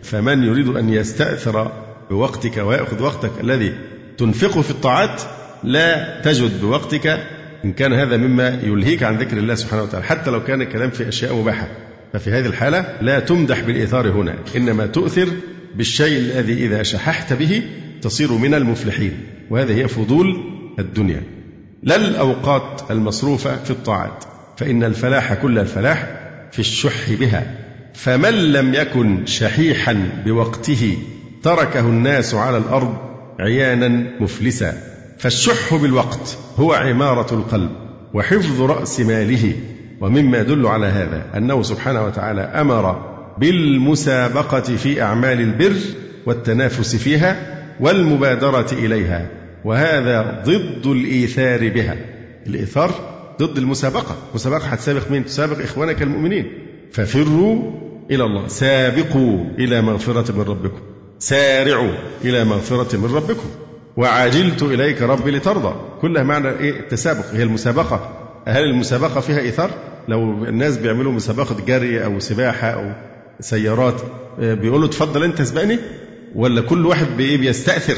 [0.03, 1.71] فمن يريد أن يستأثر
[2.09, 3.73] بوقتك ويأخذ وقتك الذي
[4.17, 5.21] تنفقه في الطاعات
[5.63, 7.07] لا تجد بوقتك
[7.65, 11.07] إن كان هذا مما يلهيك عن ذكر الله سبحانه وتعالى حتى لو كان الكلام في
[11.07, 11.67] أشياء مباحة.
[12.13, 15.27] ففي هذه الحالة لا تمدح بالإيثار هنا إنما تؤثر
[15.75, 17.63] بالشيء الذي إذا شححت به
[18.01, 19.13] تصير من المفلحين
[19.49, 20.43] وهذه هي فضول
[20.79, 21.21] الدنيا.
[21.83, 24.23] لا الأوقات المصروفة في الطاعات
[24.57, 26.07] فإن الفلاح كل الفلاح
[26.51, 27.55] في الشح بها.
[27.93, 30.97] فمن لم يكن شحيحا بوقته
[31.43, 32.97] تركه الناس على الأرض
[33.39, 33.87] عيانا
[34.19, 34.73] مفلسا.
[35.19, 37.69] فالشح بالوقت هو عمارة القلب
[38.13, 39.53] وحفظ رأس ماله.
[40.01, 45.75] ومما يدل على هذا أنه سبحانه وتعالى أمر بالمسابقة في أعمال البر
[46.25, 47.35] والتنافس فيها
[47.79, 49.42] والمبادرة إليها.
[49.65, 51.95] وهذا ضد الإيثار بها.
[52.47, 52.91] الإيثار
[53.41, 54.17] ضد المسابقة.
[54.35, 56.51] مسابقة هتسابق مين؟ تسابق إخوانك المؤمنين.
[56.91, 57.71] ففروا
[58.11, 58.47] إلى الله.
[58.47, 60.79] سابقوا إلى مغفرة من ربكم.
[61.19, 61.93] سارعوا
[62.25, 63.49] إلى مغفرة من ربكم.
[63.97, 65.75] وعجلت إليك ربي لترضى.
[66.01, 67.25] كلها معنى إيه؟ التسابق.
[67.33, 68.19] هي المسابقة.
[68.47, 69.69] هل المسابقة فيها إيثار؟
[70.07, 72.91] لو الناس بيعملوا مسابقة جري أو سباحة أو
[73.39, 74.01] سيارات
[74.39, 75.79] آه، بيقولوا اتفضل أنت سبقني؟
[76.35, 77.97] ولا كل واحد بإيه؟ بيستأثر.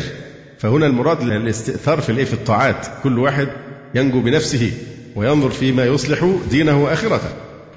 [0.66, 2.88] فهنا المراد الاستئثار في الإيه؟ في الطاعات.
[3.04, 3.48] كل واحد
[3.96, 4.72] ينجو بنفسه
[5.16, 7.30] وينظر فيما يصلح دينه وآخرته.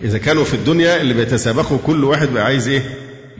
[0.05, 2.83] إذا كانوا في الدنيا اللي بيتسابقوا كل واحد بقى عايز إيه؟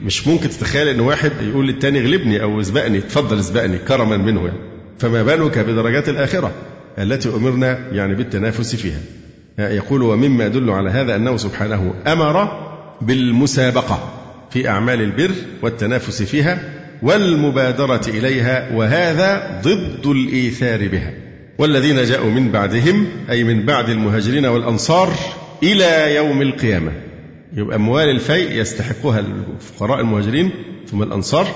[0.03, 4.59] مش ممكن تتخيل إن واحد يقول للتاني اغلبني أو اسبقني اتفضل اسبقني كرما منه يعني.
[4.99, 6.51] فما بالك بدرجات الآخرة
[6.99, 8.99] التي أمرنا يعني بالتنافس فيها.
[9.59, 12.47] يقول ومما يدل على هذا أنه سبحانه أمر
[13.01, 14.13] بالمسابقة
[14.51, 15.31] في أعمال البر
[15.61, 16.59] والتنافس فيها
[17.01, 21.13] والمبادرة إليها وهذا ضد الإيثار بها.
[21.57, 25.13] والذين جاءوا من بعدهم أي من بعد المهاجرين والأنصار
[25.63, 26.91] إلى يوم القيامة.
[27.53, 30.51] يبقى أموال الفيء يستحقها الفقراء المهاجرين
[30.87, 31.47] ثم الأنصار.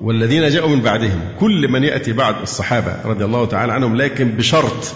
[0.00, 4.94] والذين جاءوا من بعدهم كل من يأتي بعد الصحابة رضي الله تعالى عنهم لكن بشرط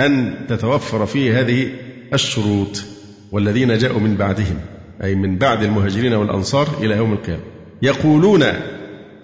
[0.00, 1.68] أن تتوفر فيه هذه
[2.14, 2.84] الشروط.
[3.32, 4.56] والذين جاءوا من بعدهم
[5.04, 7.42] أي من بعد المهاجرين والأنصار إلى يوم القيامة.
[7.82, 8.44] يقولون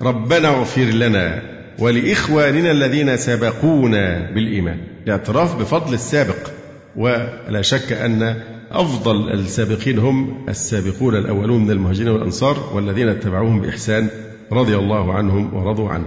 [0.03, 1.43] ربنا اغفر لنا
[1.79, 4.79] ولإخواننا الذين سبقونا بالإيمان.
[5.05, 6.51] الاعتراف بفضل السابق
[6.97, 8.37] ولا شك أن
[8.71, 14.09] أفضل السابقين هم السابقون الأولون من المهاجرين والأنصار والذين اتبعوهم بإحسان
[14.53, 16.07] رضي الله عنهم ورضوا عنه.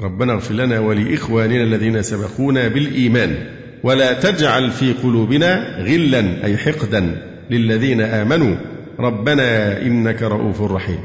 [0.00, 3.34] ربنا اغفر لنا ولإخواننا الذين سبقونا بالإيمان.
[3.82, 8.56] ولا تجعل في قلوبنا غلا أي حقدا للذين آمنوا.
[9.00, 10.98] ربنا إنك رؤوف رحيم.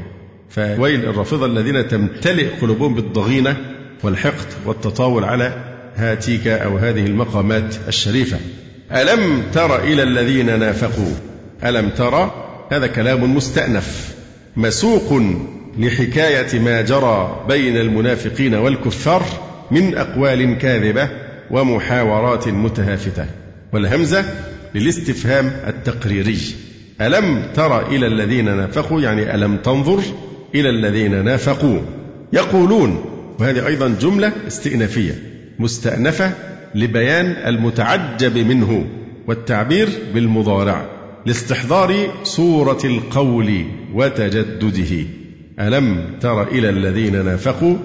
[0.50, 3.56] فويل الرافضة الذين تمتلئ قلوبهم بالضغينة
[4.02, 5.52] والحقد والتطاول على
[5.96, 8.38] هاتيك أو هذه المقامات الشريفة.
[8.92, 11.12] ألم تر إلى الذين نافقوا؟
[11.64, 14.14] ألم ترى هذا كلام مستأنف
[14.56, 15.22] مسوق
[15.78, 19.22] لحكاية ما جرى بين المنافقين والكفار
[19.70, 21.08] من أقوال كاذبة
[21.50, 23.26] ومحاورات متهافتة.
[23.72, 24.24] والهمزة
[24.74, 26.38] للاستفهام التقريري.
[27.00, 30.02] ألم تر إلى الذين نافقوا؟ يعني ألم تنظر
[30.54, 31.78] إلى الذين نافقوا.
[32.32, 33.04] يقولون
[33.38, 35.22] وهذه أيضا جملة استئنافية
[35.58, 36.32] مستأنفة
[36.74, 38.86] لبيان المتعجب منه
[39.26, 40.86] والتعبير بالمضارع
[41.26, 45.06] لاستحضار صورة القول وتجدده.
[45.60, 47.76] ألم تر إلى الذين نافقوا؟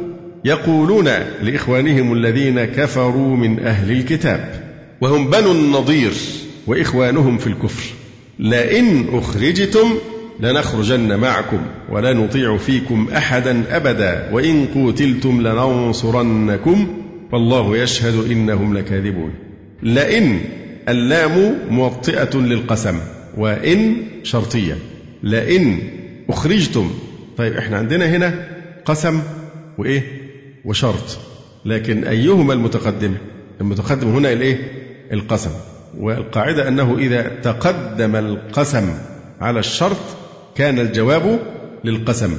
[0.45, 1.10] يقولون
[1.41, 4.71] لإخوانهم الذين كفروا من أهل الكتاب
[5.02, 6.13] وهم بنو النضير
[6.67, 7.93] وإخوانهم في الكفر
[8.39, 9.97] لئن أخرجتم
[10.41, 16.88] لنخرجن معكم ولا نطيع فيكم أحدا أبدا وإن قوتلتم لننصرنكم
[17.32, 19.34] والله يشهد إنهم لكاذبون.
[19.84, 20.39] لئن
[20.89, 22.99] اللام موطئة للقسم
[23.38, 24.77] وإن شرطية.
[25.23, 25.80] لئن
[26.30, 26.91] أخرجتم
[27.38, 28.47] طيب إحنا عندنا هنا
[28.86, 29.21] قسم
[29.77, 30.01] وإيه؟
[30.65, 31.19] وشرط.
[31.65, 33.13] لكن أيهما المتقدم؟
[33.62, 34.58] المتقدم هنا الإيه؟
[35.13, 35.51] القسم.
[35.99, 38.93] والقاعدة أنه إذا تقدم القسم
[39.41, 40.21] على الشرط
[40.56, 41.40] كان الجواب
[41.84, 42.38] للقسم.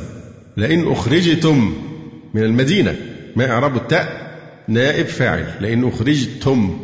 [0.57, 1.75] لئن أخرجتم
[2.35, 2.97] من المدينة
[3.37, 4.33] ما إعراب التاء
[4.69, 5.45] نائب فاعل.
[5.61, 6.79] لئن أخرجتم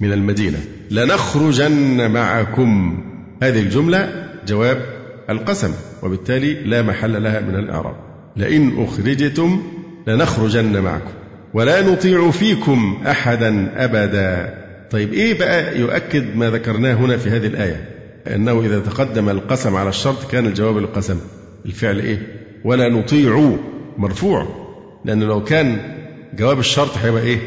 [0.00, 0.58] من المدينة
[0.90, 3.00] لنخرجن معكم.
[3.42, 4.82] هذه الجملة جواب
[5.30, 7.96] القسم وبالتالي لا محل لها من الإعراب.
[8.36, 9.62] لئن أخرجتم
[10.06, 11.12] لنخرجن معكم.
[11.54, 14.54] ولا نطيع فيكم أحدا أبدا.
[14.90, 19.88] طيب إيه بقى يؤكد ما ذكرناه هنا في هذه الآية؟ أنه إذا تقدم القسم على
[19.88, 21.20] الشرط كان الجواب للقسم
[21.66, 23.56] الفعل إيه؟ ولا نطيع
[23.98, 24.46] مرفوع.
[25.04, 25.78] لأنه لو كان
[26.38, 27.38] جواب الشرط هيبقى إيه؟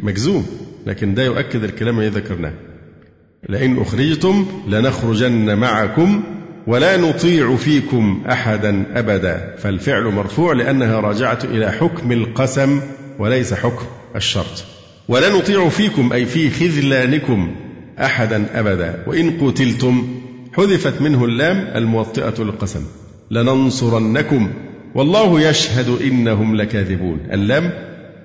[0.00, 0.46] مجزوم.
[0.86, 2.52] لكن ده يؤكد الكلام الذي ذكرناه.
[3.48, 6.22] لئن أخرجتم لنخرجن معكم
[6.66, 9.54] ولا نطيع فيكم أحدا أبدا.
[9.58, 12.80] فالفعل مرفوع لأنها راجعة إلى حكم القسم
[13.18, 14.64] وليس حكم الشرط.
[15.08, 17.54] ولا نطيع فيكم أي في خذلانكم.
[18.00, 19.04] أحدا أبدا.
[19.06, 20.08] وإن قتلتم
[20.52, 22.80] حذفت منه اللام الموطئة للقسم.
[23.30, 24.50] لننصرنكم.
[24.94, 27.18] والله يشهد إنهم لكاذبون.
[27.32, 27.70] اللام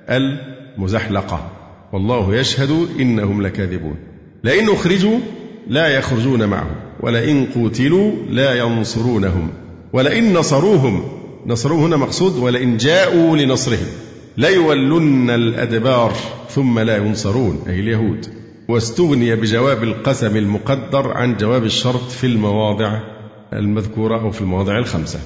[0.10, 1.52] المزحلقة.
[1.94, 3.96] والله يشهد إنهم لكاذبون.
[4.44, 5.20] لئن أخرجوا
[5.68, 6.76] لا يخرجون معهم.
[7.00, 9.50] ولئن قوتلوا لا ينصرونهم.
[9.94, 11.04] ولئن نصروهم.
[11.48, 12.38] نصروه هنا مقصود.
[12.38, 13.88] ولئن جاءوا لنصرهم.
[14.38, 16.14] ليولن الأدبار
[16.50, 17.64] ثم لا ينصرون.
[17.68, 18.39] أي اليهود.
[18.70, 23.00] واستغني بجواب القسم المقدر عن جواب الشرط في المواضع
[23.54, 25.20] المذكورة أو في المواضع الخمسة.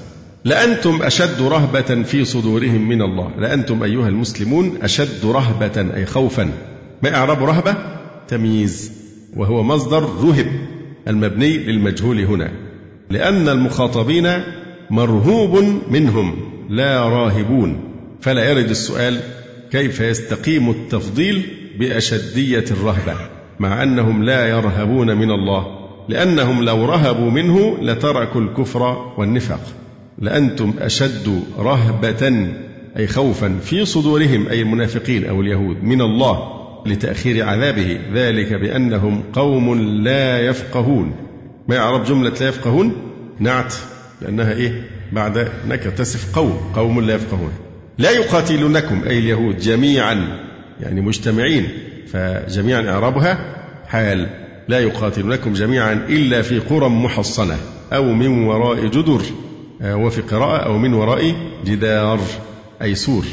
[0.46, 3.32] لأنتم أشد رهبة في صدورهم من الله.
[3.40, 6.52] لأنتم أيها المسلمون أشد رهبة أي خوفا.
[7.02, 7.76] ما إعراب رهبة؟
[8.28, 8.92] تمييز.
[9.36, 10.48] وهو مصدر رهب
[11.08, 12.52] المبني للمجهول هنا.
[13.10, 14.44] لأن المخاطبين
[14.90, 16.36] مرهوب منهم
[16.70, 17.80] لا راهبون.
[18.22, 19.20] فلا يرد السؤال
[19.72, 21.44] كيف يستقيم التفضيل
[21.80, 29.62] بأشدية الرهبة؟ مع أنهم لا يرهبون من الله لأنهم لو رهبوا منه لتركوا الكفر والنفاق.
[30.20, 32.48] لأنتم أشد رهبة
[32.98, 38.00] أي خوفا في صدورهم أي المنافقين أو اليهود من الله لتأخير عذابه.
[38.14, 41.16] ذلك بأنهم قوم لا يفقهون.
[41.68, 42.94] ما يعرف جملة لا يفقهون؟
[43.40, 43.74] نعت
[44.22, 47.52] لأنها إيه؟ بعد نكرة تصف قوم قوم لا يفقهون.
[47.98, 50.40] لا يقاتلونكم أي اليهود جميعا
[50.82, 51.68] يعني مجتمعين.
[52.08, 53.38] فجميعا إعرابها
[53.88, 54.28] حال
[54.68, 57.58] لا يقاتلونكم جميعا إلا في قرى محصنة
[57.94, 59.22] أو من وراء جدر
[59.82, 61.36] آه، وفي قراءة أو من وراء
[61.66, 62.20] جدار
[62.82, 63.26] أي سور.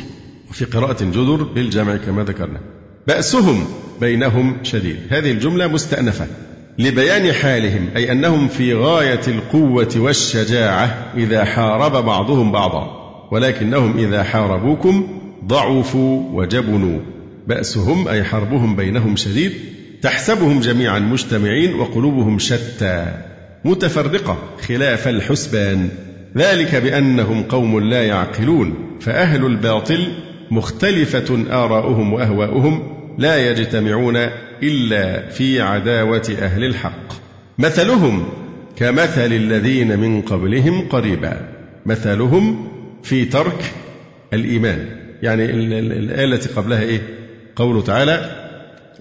[0.50, 2.60] وفي قراءة جدر بالجمع كما ذكرنا.
[3.06, 3.64] بأسهم
[4.00, 4.96] بينهم شديد.
[5.10, 6.26] هذه الجملة مستأنفة
[6.78, 13.00] لبيان حالهم أي أنهم في غاية القوة والشجاعة إذا حارب بعضهم بعضا.
[13.32, 15.08] ولكنهم إذا حاربوكم
[15.44, 17.00] ضعفوا وجبنوا.
[17.46, 19.52] بأسهم أي حربهم بينهم شديد
[20.02, 23.06] تحسبهم جميعا مجتمعين وقلوبهم شتى
[23.64, 25.88] متفرقة خلاف الحسبان.
[26.36, 30.08] ذلك بأنهم قوم لا يعقلون فأهل الباطل
[30.50, 34.16] مختلفة آراؤهم وأهواؤهم لا يجتمعون
[34.62, 37.12] إلا في عداوة أهل الحق.
[37.58, 38.28] مثلهم
[38.76, 41.48] كمثل الذين من قبلهم قريبا.
[41.86, 42.68] مثلهم
[43.02, 43.72] في ترك
[44.32, 44.86] الإيمان.
[45.22, 47.19] يعني الآية التي قبلها إيه؟
[47.60, 48.30] قوله تعالى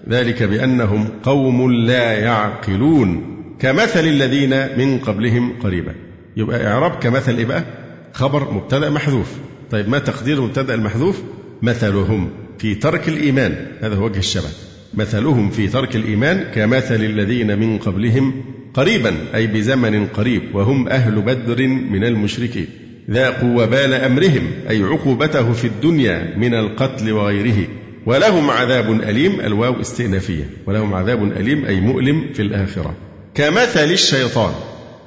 [0.08, 5.94] ذلك بأنهم قوم لا يعقلون كمثل الذين من قبلهم قريبا.
[6.36, 7.64] يبقى إعراب كمثل إيه بقى؟
[8.12, 9.32] خبر مبتدأ محذوف.
[9.70, 11.22] طيب ما تقدير المبتدأ المحذوف؟
[11.62, 13.66] مثلهم في ترك الإيمان.
[13.80, 14.48] هذا هو وجه الشبه.
[14.94, 18.44] مثلهم في ترك الإيمان كمثل الذين من قبلهم
[18.74, 22.66] قريبا أي بزمن قريب وهم أهل بدر من المشركين.
[23.10, 27.66] ذاقوا وبال أمرهم أي عقوبته في الدنيا من القتل وغيره.
[28.06, 30.50] ولهم عذاب أليم الواو استئنافية.
[30.66, 32.94] ولهم عذاب أليم أي مؤلم في الآخرة.
[33.34, 34.52] كمثل الشيطان.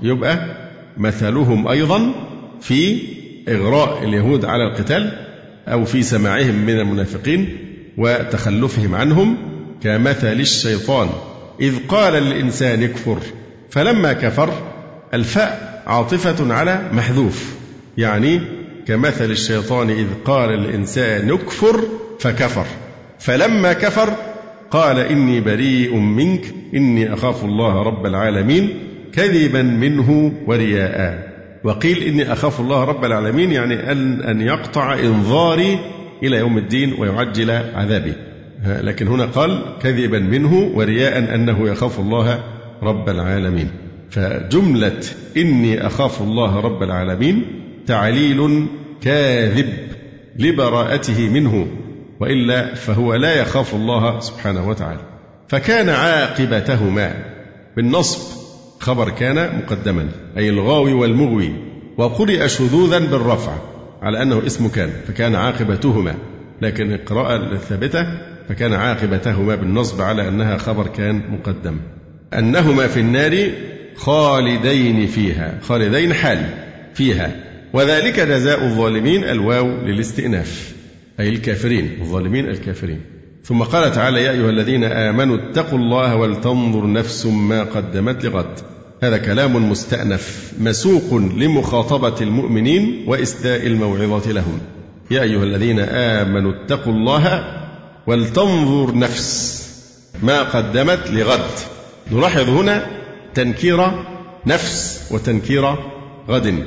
[0.02, 0.40] يبقى
[0.98, 2.14] مثلهم أيضا
[2.62, 3.00] في
[3.50, 5.28] إغراء اليهود على القتال
[5.68, 7.58] أو في سماعهم من المنافقين
[7.98, 9.38] وتخلفهم عنهم.
[9.84, 11.10] كمثل الشيطان.
[11.62, 13.18] إذ قال للإنسان اكفر.
[13.70, 14.54] فلما كفر
[15.14, 17.54] الفاء عاطفة على محذوف.
[17.98, 18.42] يعني
[18.88, 21.84] كمثل الشيطان إذ قال الإنسان اكفر
[22.20, 22.66] فكفر.
[23.24, 24.10] فلما كفر
[24.72, 28.70] قال إني بريء منك إني أخاف الله رب العالمين
[29.14, 31.34] كذبا منه ورياء.
[31.64, 35.80] وقيل إني أخاف الله رب العالمين يعني أن أن يقطع إنظاري
[36.24, 38.14] إلى يوم الدين ويعجل عذابي.
[38.66, 42.40] لكن هنا قال كذبا منه ورياء أنه يخاف الله
[42.82, 43.68] رب العالمين.
[44.10, 45.02] فجملة
[45.38, 47.46] إني أخاف الله رب العالمين
[47.88, 48.68] تعليل
[49.02, 49.74] كاذب
[50.40, 51.68] لبراءته منه.
[52.24, 55.00] وإلا فهو لا يخاف الله سبحانه وتعالى.
[55.48, 57.14] فكان عاقبتهما.
[57.76, 58.20] بالنصب
[58.80, 60.10] خبر كان مقدما.
[60.38, 61.54] أي الغاوي والمغوي.
[61.98, 63.54] وقرئ شذوذا بالرفع
[64.02, 64.90] على أنه اسم كان.
[65.08, 66.16] فكان عاقبتهما.
[66.62, 68.06] لكن القراءة الثابتة
[68.50, 71.78] فكان عاقبتهما بالنصب على أنها خبر كان مقدم.
[72.34, 73.50] أنهما في النار
[73.96, 75.60] خالدين فيها.
[75.62, 76.50] خالدين حال
[76.94, 77.32] فيها.
[77.74, 80.74] وذلك جزاء الظالمين الواو للاستئناف.
[81.20, 83.02] أي الكافرين الظالمين الكافرين.
[83.44, 88.60] ثم قال تعالى يا أيها الذين آمنوا اتقوا الله ولتنظر نفس ما قدمت لغد.
[89.04, 94.60] هذا كلام مستأنف مسوق لمخاطبة المؤمنين وإسداء الموعظة لهم.
[95.12, 97.44] يا أيها الذين آمنوا اتقوا الله
[98.08, 99.64] ولتنظر نفس
[100.24, 101.52] ما قدمت لغد.
[102.12, 102.88] نلاحظ هنا
[103.34, 104.06] تنكير
[104.46, 105.76] نفس وتنكير
[106.30, 106.64] غد.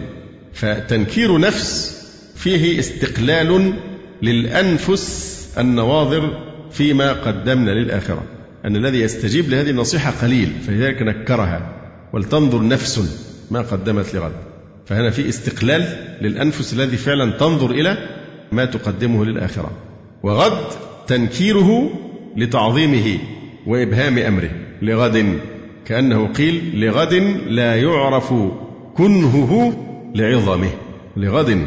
[0.53, 1.97] فتنكير نفس
[2.37, 3.75] فيه استقلال
[4.23, 8.23] للأنفس النواظر فيما قدمنا للآخرة
[8.65, 11.73] أن الذي يستجيب لهذه النصيحة قليل فلذلك نكرها
[12.13, 13.01] ولتنظر نفس
[13.51, 14.33] ما قدمت لغد.
[14.87, 15.85] فهنا في استقلال
[16.21, 17.99] للأنفس الذي فعلا تنظر إلى
[18.53, 19.71] ما تقدمه للآخرة.
[20.23, 20.59] وغد
[21.07, 21.91] تنكيره
[22.37, 23.19] لتعظيمه
[23.67, 24.51] وإبهام أمره.
[24.83, 25.39] لغد
[25.85, 27.15] كأنه قيل لغد
[27.49, 28.35] لا يعرف
[28.95, 29.73] كنهه
[30.15, 30.71] لعظمه.
[31.17, 31.67] لغد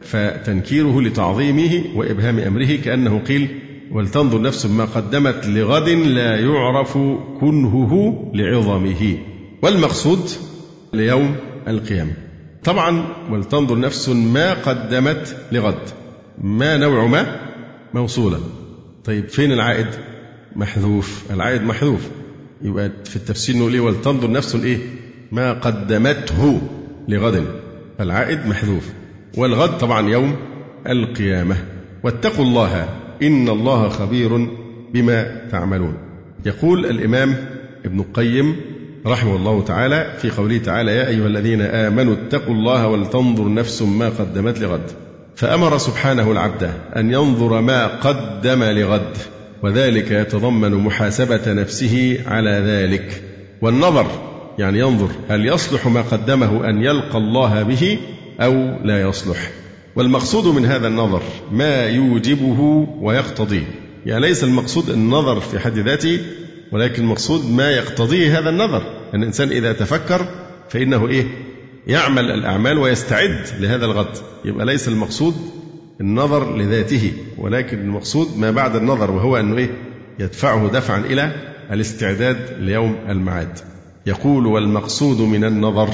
[0.00, 3.48] فتنكيره لتعظيمه وإبهام أمره كأنه قيل
[3.92, 6.98] ولتنظر نفس ما قدمت لغد لا يعرف
[7.40, 9.18] كنهه لعظمه.
[9.62, 10.30] والمقصود
[10.92, 11.36] ليوم
[11.68, 12.12] القيامة.
[12.64, 15.88] طبعا ولتنظر نفس ما قدمت لغد.
[16.38, 17.40] ما نوع ما؟
[17.94, 18.40] موصولة
[19.04, 19.86] طيب فين العائد؟
[20.56, 21.24] محذوف.
[21.30, 22.08] العائد محذوف.
[22.62, 24.78] يبقى في التفسير نقول إيه؟ ولتنظر نفس إيه؟
[25.32, 26.60] ما قدمته
[27.08, 27.44] لغد.
[28.00, 28.92] العائد محذوف.
[29.36, 30.36] والغد طبعا يوم
[30.88, 31.56] القيامة.
[32.04, 32.88] واتقوا الله
[33.22, 34.48] إن الله خبير
[34.94, 35.94] بما تعملون.
[36.46, 37.36] يقول الإمام
[37.84, 38.56] ابن القيم
[39.06, 44.08] رحمه الله تعالى في قوله تعالى يا أيها الذين آمنوا اتقوا الله ولتنظر نفس ما
[44.08, 44.90] قدمت لغد.
[45.36, 49.16] فأمر سبحانه العبد أن ينظر ما قدم لغد
[49.62, 53.22] وذلك يتضمن محاسبة نفسه على ذلك.
[53.62, 54.06] والنظر
[54.58, 57.98] يعني ينظر هل يصلح ما قدمه أن يلقى الله به
[58.40, 59.50] أو لا يصلح.
[59.96, 61.22] والمقصود من هذا النظر
[61.52, 63.66] ما يوجبه ويقتضيه.
[64.06, 66.20] يعني ليس المقصود النظر في حد ذاته
[66.72, 68.82] ولكن المقصود ما يقتضيه هذا النظر.
[69.14, 70.26] أن الإنسان إذا تفكر
[70.70, 71.26] فإنه إيه؟
[71.86, 74.16] يعمل الأعمال ويستعد لهذا الغد.
[74.44, 75.34] يبقى ليس المقصود
[76.00, 79.70] النظر لذاته ولكن المقصود ما بعد النظر وهو أنه إيه؟
[80.18, 81.32] يدفعه دفعا إلى
[81.72, 83.58] الاستعداد ليوم المعاد.
[84.06, 85.90] يقول والمقصود من النظر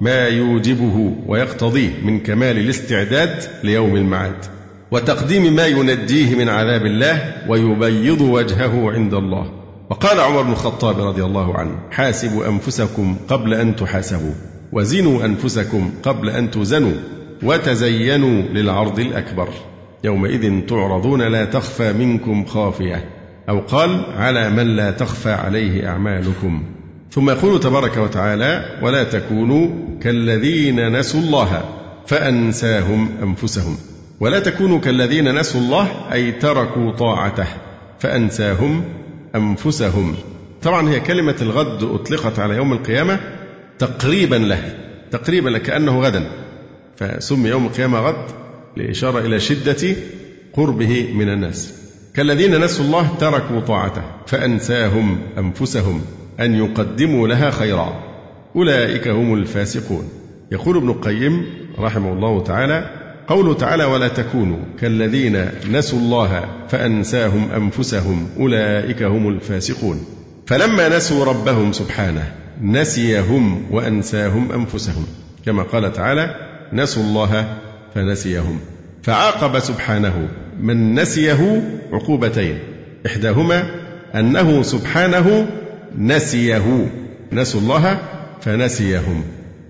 [0.00, 4.44] ما يوجبه ويقتضيه من كمال الاستعداد ليوم المعاد
[4.90, 9.52] وتقديم ما ينجيه من عذاب الله ويبيض وجهه عند الله.
[9.90, 14.34] وقال عمر بن الخطاب رضي الله عنه حاسبوا أنفسكم قبل أن تحاسبوا
[14.72, 16.92] وزنوا أنفسكم قبل أن توزنوا
[17.42, 19.48] وتزينوا للعرض الأكبر.
[20.04, 23.04] يومئذ تعرضون لا تخفى منكم خافية.
[23.48, 26.62] أو قال على من لا تخفى عليه أعمالكم.
[27.12, 29.68] ثم يقول تبارك وتعالى ولا تكونوا
[30.02, 31.62] كالذين نسوا الله
[32.06, 33.76] فأنساهم أنفسهم.
[34.20, 37.46] ولا تكونوا كالذين نسوا الله أي تركوا طاعته
[37.98, 38.84] فأنساهم
[39.34, 40.14] أنفسهم.
[40.62, 43.20] طبعا هي كلمة الغد أطلقت على يوم القيامة
[43.78, 44.74] تقريبا له
[45.10, 46.30] تقريبا كأنه غدا
[46.96, 48.26] فسمي يوم القيامة غد
[48.76, 49.96] لإشارة إلى شدة
[50.52, 51.74] قربه من الناس.
[52.14, 56.02] كالذين نسوا الله تركوا طاعته فأنساهم أنفسهم.
[56.40, 58.02] أن يقدموا لها خيرا.
[58.56, 60.08] أولئك هم الفاسقون.
[60.52, 61.46] يقول ابن القيم
[61.78, 62.90] رحمه الله تعالى
[63.28, 70.04] قوله تعالى ولا تكونوا كالذين نسوا الله فأنساهم أنفسهم أولئك هم الفاسقون.
[70.46, 75.06] فلما نسوا ربهم سبحانه نسيهم وأنساهم أنفسهم.
[75.46, 76.34] كما قال تعالى
[76.72, 77.58] نسوا الله
[77.94, 78.60] فنسيهم.
[79.02, 80.28] فعاقب سبحانه
[80.60, 81.62] من نسيه
[81.92, 82.58] عقوبتين.
[83.06, 83.64] إحداهما
[84.14, 85.46] أنه سبحانه
[85.98, 86.86] نسيه.
[87.32, 87.98] نسوا الله
[88.40, 89.24] فنسيهم.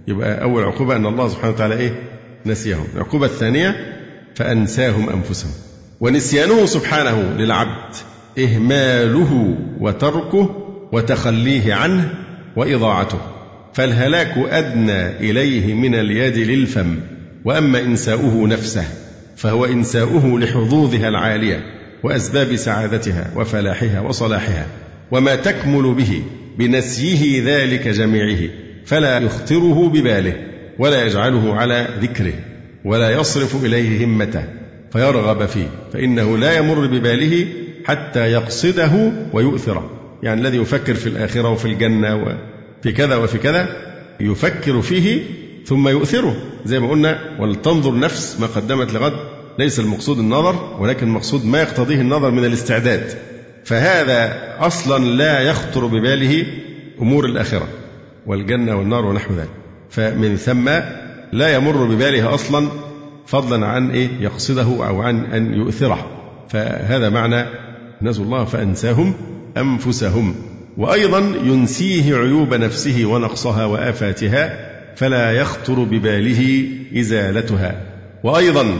[0.09, 1.93] يبقى أول عقوبة أن الله سبحانه وتعالى إيه؟
[2.47, 2.85] نسيهم.
[2.95, 3.77] العقوبة الثانية
[4.35, 5.51] فأنساهم أنفسهم.
[6.01, 7.95] ونسيانه سبحانه للعبد.
[8.39, 12.14] إهماله وتركه وتخليه عنه
[12.57, 13.18] وإضاعته.
[13.75, 16.97] فالهلاك أدنى إليه من اليد للفم.
[17.45, 18.85] وأما إنساؤه نفسه
[19.37, 21.61] فهو إنساؤه لحظوظها العالية
[22.03, 24.66] وأسباب سعادتها وفلاحها وصلاحها.
[25.12, 26.22] وما تكمل به
[26.58, 28.38] بنسيه ذلك جميعه
[28.84, 30.34] فلا يخطره بباله
[30.78, 32.32] ولا يجعله على ذكره
[32.84, 34.44] ولا يصرف إليه همته
[34.92, 37.46] فيرغب فيه فإنه لا يمر بباله
[37.84, 39.90] حتى يقصده ويؤثره.
[40.22, 43.68] يعني الذي يفكر في الآخرة وفي الجنة وفي كذا وفي كذا
[44.20, 45.20] يفكر فيه
[45.66, 46.36] ثم يؤثره.
[46.64, 49.12] زي ما قلنا ولتنظر نفس ما قدمت لغد
[49.58, 53.32] ليس المقصود النظر ولكن المقصود ما يقتضيه النظر من الاستعداد.
[53.64, 56.46] فهذا أصلا لا يخطر بباله
[57.00, 57.68] أمور الآخرة
[58.26, 59.50] والجنة والنار ونحو ذلك.
[59.90, 60.68] فمن ثم
[61.32, 62.68] لا يمر بباله أصلا
[63.26, 66.06] فضلا عن إيه؟ يقصده أو عن أن يؤثره.
[66.48, 67.44] فهذا معنى
[68.02, 69.14] نسوا الله فأنساهم
[69.56, 70.34] أنفسهم.
[70.76, 77.80] وأيضا ينسيه عيوب نفسه ونقصها وآفاتها فلا يخطر بباله إزالتها.
[78.24, 78.78] وأيضا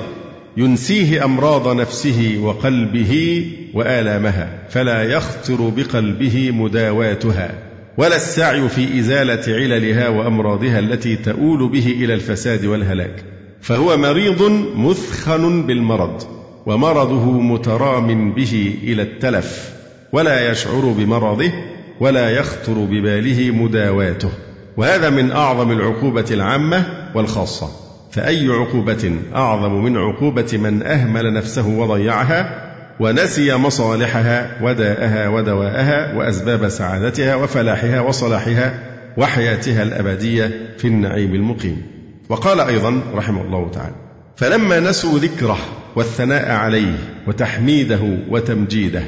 [0.57, 3.45] ينسيه أمراض نفسه وقلبه
[3.75, 7.55] وآلامها فلا يخطر بقلبه مداواتها
[7.99, 13.25] ولا السعي في إزالة عللها وأمراضها التي تؤول به إلى الفساد والهلاك.
[13.61, 14.43] فهو مريض
[14.77, 16.23] مثخن بالمرض
[16.67, 19.73] ومرضه مترام به إلى التلف
[20.13, 21.53] ولا يشعر بمرضه
[22.01, 24.31] ولا يخطر بباله مداواته.
[24.77, 27.69] وهذا من أعظم العقوبة العامة والخاصة.
[28.13, 32.69] فأي عقوبة أعظم من عقوبة من أهمل نفسه وضيعها
[33.01, 38.79] ونسي مصالحها وداءها ودواءها وأسباب سعادتها وفلاحها وصلاحها
[39.17, 41.83] وحياتها الأبدية في النعيم المقيم.
[42.29, 43.95] وقال أيضا رحمه الله تعالى
[44.37, 45.59] فلما نسوا ذكره
[45.97, 46.95] والثناء عليه
[47.27, 49.03] وتحميده وتمجيده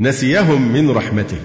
[0.00, 1.38] نسيهم من رحمته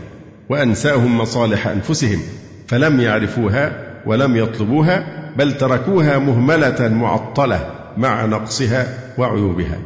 [0.50, 2.20] وأنساهم مصالح أنفسهم
[2.68, 3.72] فلم يعرفوها
[4.06, 9.80] ولم يطلبوها بل تركوها مهملة معطلة مع نقصها وعيوبها.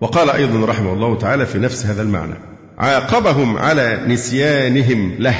[0.00, 2.34] وقال أيضا رحمه الله تعالى في نفس هذا المعنى
[2.78, 5.34] عاقبهم على نسيانهم له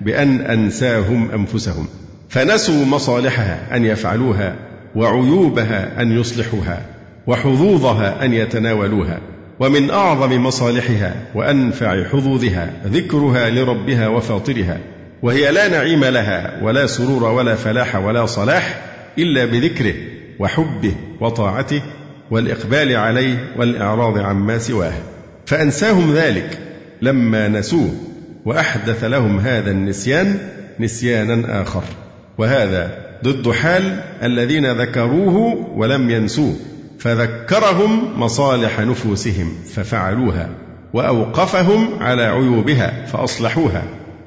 [0.00, 1.86] بأن أنساهم أنفسهم
[2.28, 4.56] فنسوا مصالحها أن يفعلوها
[4.96, 6.82] وعيوبها أن يصلحوها
[7.26, 9.18] وحظوظها أن يتناولوها
[9.60, 14.78] ومن أعظم مصالحها وأنفع حظوظها ذكرها لربها وفاطرها
[15.22, 19.94] وهي لا نعيم لها ولا سرور ولا فلاح ولا صلاح إلا بذكره
[20.38, 21.82] وحبه وطاعته
[22.30, 24.92] والإقبال عليه والإعراض عما سواه.
[25.46, 26.58] فأنساهم ذلك
[27.02, 27.90] لما نسوه
[28.44, 30.38] وأحدث لهم هذا النسيان
[30.80, 31.82] نسيانا آخر.
[32.38, 35.36] وهذا ضد حال الذين ذكروه
[35.76, 36.54] ولم ينسوه
[36.98, 40.48] فذكرهم مصالح نفوسهم ففعلوها
[40.94, 43.82] وأوقفهم على عيوبها فأصلحوها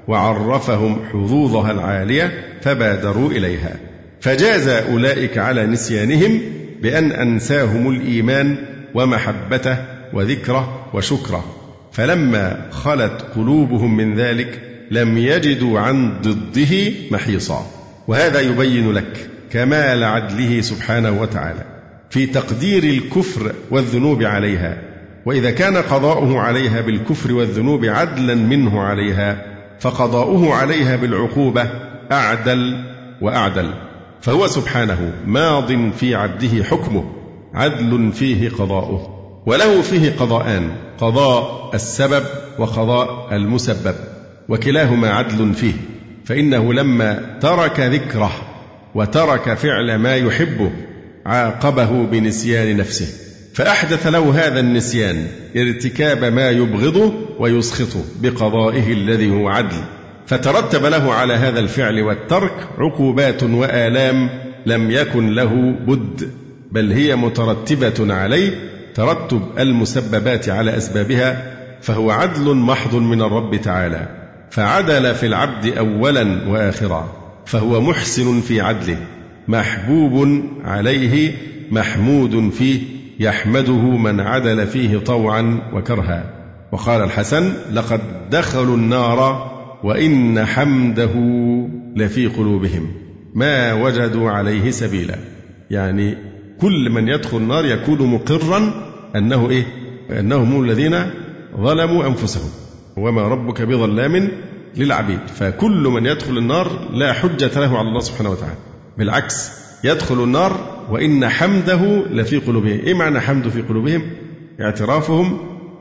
[0.07, 2.31] وعرفهم حظوظها العالية
[2.61, 3.75] فبادروا إليها.
[4.21, 6.41] فجاز أولئك على نسيانهم
[6.81, 8.57] بأن أنساهم الإيمان
[8.93, 9.77] ومحبته
[10.13, 11.45] وذكره وشكره.
[11.91, 14.61] فلما خلت قلوبهم من ذلك
[14.91, 17.67] لم يجدوا عن ضده محيصا.
[18.07, 21.63] وهذا يبين لك كمال عدله سبحانه وتعالى
[22.09, 24.77] في تقدير الكفر والذنوب عليها.
[25.25, 29.45] وإذا كان قضاؤه عليها بالكفر والذنوب عدلا منه عليها
[29.79, 31.69] فقضاؤه عليها بالعقوبة
[32.11, 32.83] أعدل
[33.21, 33.86] وأعدل.
[34.21, 37.03] فهو سبحانه ماض في عبده حكمه
[37.53, 42.23] عدل فيه قضاؤه وله فيه قضاءان قضاء السبب
[42.59, 43.95] وقضاء المسبب
[44.49, 45.73] وكلاهما عدل فيه
[46.25, 48.31] فإنه لما ترك ذكره
[48.95, 50.71] وترك فعل ما يحبه
[51.25, 53.07] عاقبه بنسيان نفسه
[53.53, 59.77] فأحدث له هذا النسيان ارتكاب ما يبغضه ويسخطه بقضائه الذي هو عدل.
[60.27, 64.29] فترتب له على هذا الفعل والترك عقوبات وآلام
[64.65, 66.31] لم يكن له بد
[66.71, 68.51] بل هي مترتبة عليه
[68.95, 74.07] ترتب المسببات على أسبابها فهو عدل محض من الرب تعالى
[74.51, 77.09] فعدل في العبد اولا واخرا
[77.45, 78.97] فهو محسن في عدله
[79.47, 81.35] محبوب عليه
[81.71, 82.81] محمود فيه
[83.19, 86.23] يحمده من عدل فيه طوعا وكرها.
[86.71, 88.01] وقال الحسن لقد
[88.31, 91.13] دخلوا النار وإن حمده
[91.95, 92.87] لفي قلوبهم.
[93.35, 95.15] ما وجدوا عليه سبيلا.
[95.71, 96.17] يعني
[96.61, 98.73] كل من يدخل النار يكون مقرا
[99.15, 99.65] أنه إيه؟
[100.19, 100.95] أنهم الذين
[101.57, 102.49] ظلموا أنفسهم.
[102.97, 104.31] وما ربك بظلام
[104.77, 105.19] للعبيد.
[105.27, 108.57] فكل من يدخل النار لا حجة له على الله سبحانه وتعالى.
[108.97, 109.51] بالعكس
[109.83, 112.79] يدخل النار وإن حمده لفي قلوبهم.
[112.79, 114.01] إيه معنى حمده في قلوبهم؟
[114.61, 115.37] اعترافهم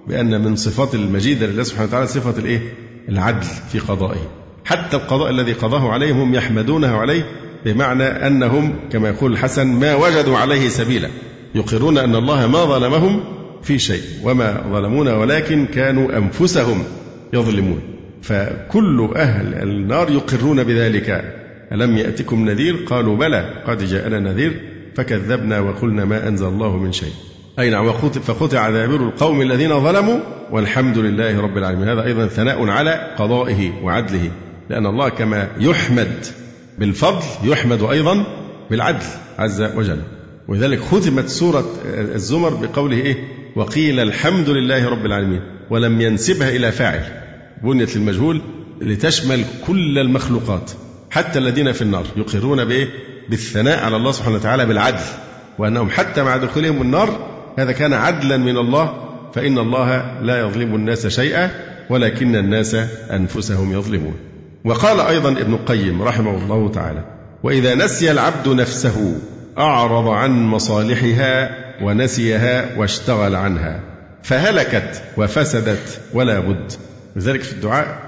[0.09, 2.61] بأن من صفات المجيدة لله سبحانه وتعالى صفة الإيه؟
[3.09, 4.31] العدل في قضائه.
[4.65, 7.27] حتى القضاء الذي قضاه عليهم هم يحمدونه عليه
[7.65, 11.09] بمعنى أنهم كما يقول الحسن ما وجدوا عليه سبيلا
[11.55, 13.25] يقرون أن الله ما ظلمهم
[13.63, 16.85] في شيء وما ظلمونا ولكن كانوا أنفسهم
[17.33, 17.81] يظلمون.
[18.23, 21.35] فكل أهل النار يقرون بذلك.
[21.73, 24.61] ألم يأتكم نذير؟ قالوا بلى قد جاءنا نذير
[24.95, 27.13] فكذبنا وقلنا ما أنزل الله من شيء.
[27.59, 30.19] أي نعم فقطع دابر القوم الذين ظلموا
[30.51, 31.89] والحمد لله رب العالمين.
[31.89, 34.31] هذا أيضا ثناء على قضائه وعدله
[34.71, 36.27] لأن الله كما يحمد
[36.79, 38.25] بالفضل يحمد أيضا
[38.71, 39.07] بالعدل
[39.39, 40.01] عز وجل.
[40.49, 43.17] ولذلك ختمت سورة الزمر بقوله إيه؟
[43.57, 45.41] وقيل الحمد لله رب العالمين
[45.71, 47.03] ولم ينسبها إلى فاعل.
[47.63, 48.41] بنيت للمجهول
[48.81, 50.71] لتشمل كل المخلوقات
[51.11, 52.89] حتى الذين في النار يقرون بإيه؟
[53.29, 55.05] بالثناء على الله سبحانه وتعالى بالعدل
[55.59, 58.95] وأنهم حتى مع دخولهم النار هذا كان عدلا من الله
[59.35, 61.51] فإن الله لا يظلم الناس شيئا
[61.91, 62.75] ولكن الناس
[63.11, 64.15] أنفسهم يظلمون.
[64.65, 67.05] وقال أيضا ابن القيم رحمه الله تعالى
[67.43, 69.19] وإذا نسي العبد نفسه
[69.59, 71.51] أعرض عن مصالحها
[71.83, 73.81] ونسيها واشتغل عنها
[74.23, 76.73] فهلكت وفسدت ولا بد.
[77.17, 77.99] لذلك في الدعاء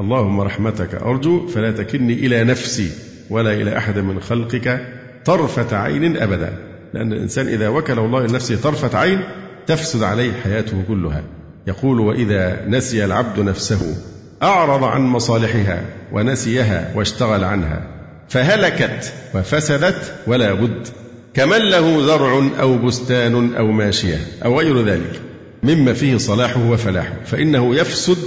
[0.00, 2.90] اللهم رحمتك أرجو فلا تكلني إلى نفسي
[3.30, 4.86] ولا إلى أحد من خلقك
[5.24, 6.65] طرفة عين أبدا.
[6.96, 9.20] لأن الإنسان إذا وكل الله لنفسه طرفة عين
[9.66, 11.22] تفسد عليه حياته كلها.
[11.66, 13.96] يقول وإذا نسي العبد نفسه
[14.42, 15.82] أعرض عن مصالحها
[16.12, 17.86] ونسيها واشتغل عنها
[18.28, 20.88] فهلكت وفسدت ولا بد.
[21.34, 25.20] كمن له زرع أو بستان أو ماشية أو غير ذلك
[25.62, 28.18] مما فيه صلاحه وفلاحه فإنه يفسد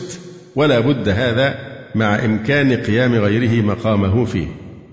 [0.56, 1.56] ولا بد هذا
[1.96, 4.48] مع إمكان قيام غيره مقامه فيه.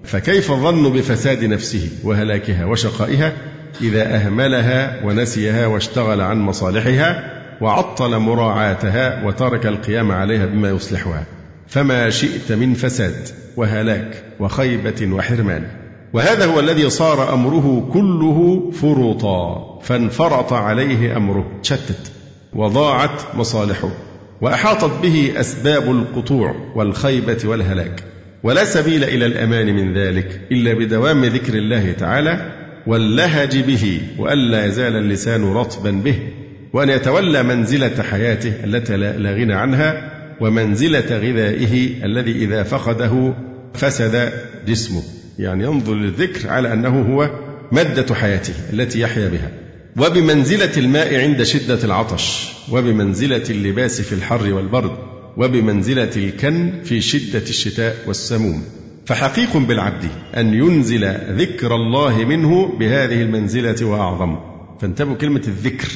[0.04, 3.32] فكيف الظن بفساد نفسه وهلاكها وشقائها؟
[3.80, 11.24] إذا أهملها ونسيها واشتغل عن مصالحها وعطل مراعاتها وترك القيام عليها بما يصلحها.
[11.68, 15.62] فما شئت من فساد وهلاك وخيبة وحرمان.
[16.12, 21.50] وهذا هو الذي صار أمره كله فرطا فانفرط عليه أمره.
[21.62, 22.12] شتت
[22.54, 23.90] وضاعت مصالحه.
[24.40, 28.02] وأحاطت به أسباب القطوع والخيبة والهلاك.
[28.42, 32.55] ولا سبيل إلى الأمان من ذلك إلا بدوام ذكر الله تعالى
[32.86, 36.18] واللهج به وألا يزال اللسان رطبا به
[36.72, 43.34] وأن يتولى منزلة حياته التي لا غنى عنها ومنزلة غذائه الذي إذا فقده
[43.74, 44.32] فسد
[44.66, 45.02] جسمه.
[45.38, 47.30] يعني ينظر للذكر على أنه هو
[47.72, 49.50] مادة حياته التي يحيا بها.
[49.96, 54.90] وبمنزلة الماء عند شدة العطش وبمنزلة اللباس في الحر والبرد
[55.36, 58.62] وبمنزلة الكن في شدة الشتاء والسموم.
[59.06, 64.36] فحقيق بالعبد أن ينزل ذكر الله منه بهذه المنزلة وأعظم.
[64.80, 65.88] فانتبهوا كلمة الذكر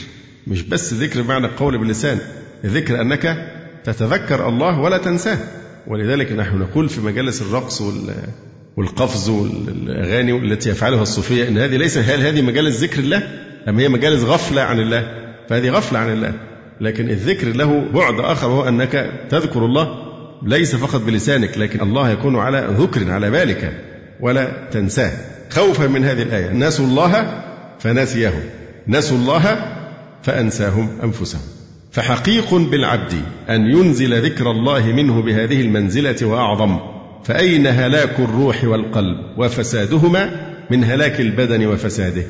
[0.46, 2.18] مش بس ذكر بمعنى القول باللسان.
[2.64, 3.52] الذكر أنك
[3.84, 5.38] تتذكر الله ولا تنساه.
[5.86, 7.82] ولذلك نحن نقول في مجالس الرقص
[8.76, 13.22] والقفز والأغاني التي يفعلها الصوفية إن هذه ليس هل هذه مجالس ذكر الله؟
[13.68, 16.34] أم هي مجالس غفلة عن الله؟ فهذه غفلة عن الله.
[16.80, 20.09] لكن الذكر له بعد آخر وهو أنك تذكر الله
[20.42, 23.72] ليس فقط بلسانك لكن الله يكون على ذكر على بالك
[24.20, 25.12] ولا تنساه.
[25.50, 26.52] خوفا من هذه الآية.
[26.52, 27.42] نسوا الله
[27.78, 28.42] فنسيهم.
[28.88, 29.56] نسوا الله
[30.22, 31.40] فأنساهم أنفسهم.
[31.92, 33.12] فحقيق بالعبد
[33.50, 36.78] أن ينزل ذكر الله منه بهذه المنزلة وأعظم.
[37.24, 40.30] فأين هلاك الروح والقلب وفسادهما
[40.70, 42.22] من هلاك البدن وفساده؟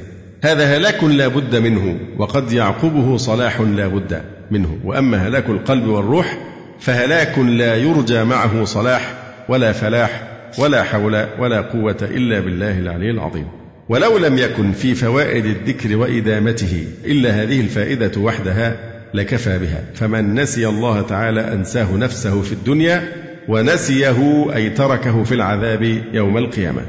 [0.43, 4.79] هذا هلاك لا بد منه وقد يعقبه صلاح لا بد منه.
[4.85, 6.50] وأما هلاك القلب والروح
[6.81, 9.15] فهلاك لا يرجى معه صلاح
[9.49, 10.23] ولا فلاح
[10.59, 13.47] ولا حول ولا قوة إلا بالله العلي العظيم.
[13.89, 18.77] ولو لم يكن في فوائد الذكر وإدامته إلا هذه الفائدة وحدها
[19.15, 19.85] لكفى بها.
[19.95, 23.03] فمن نسي الله تعالى أنساه نفسه في الدنيا
[23.49, 26.83] ونسيه أي تركه في العذاب يوم القيامة.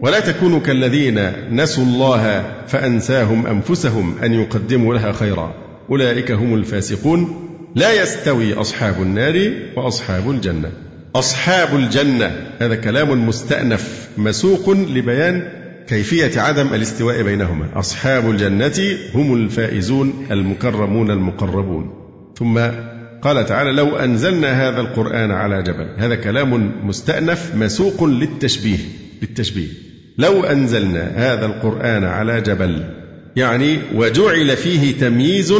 [0.00, 5.54] ولا تكونوا كالذين نسوا الله فأنساهم أنفسهم أن يقدموا لها خيرا.
[5.90, 7.47] أولئك هم الفاسقون.
[7.74, 10.72] لا يستوي أصحاب النار وأصحاب الجنة.
[11.14, 12.36] أصحاب الجنة.
[12.58, 15.42] هذا كلام مستأنف مسوق لبيان
[15.88, 17.78] كيفية عدم الاستواء بينهما.
[17.78, 21.90] أصحاب الجنة هم الفائزون المكرمون المقربون.
[22.38, 22.58] ثم
[23.22, 25.88] قال تعالى لو أنزلنا هذا القرآن على جبل.
[25.98, 28.78] هذا كلام مستأنف مسوق للتشبيه.
[29.22, 29.68] للتشبيه.
[30.18, 32.84] لو أنزلنا هذا القرآن على جبل
[33.36, 35.54] يعني وجعل فيه تمييز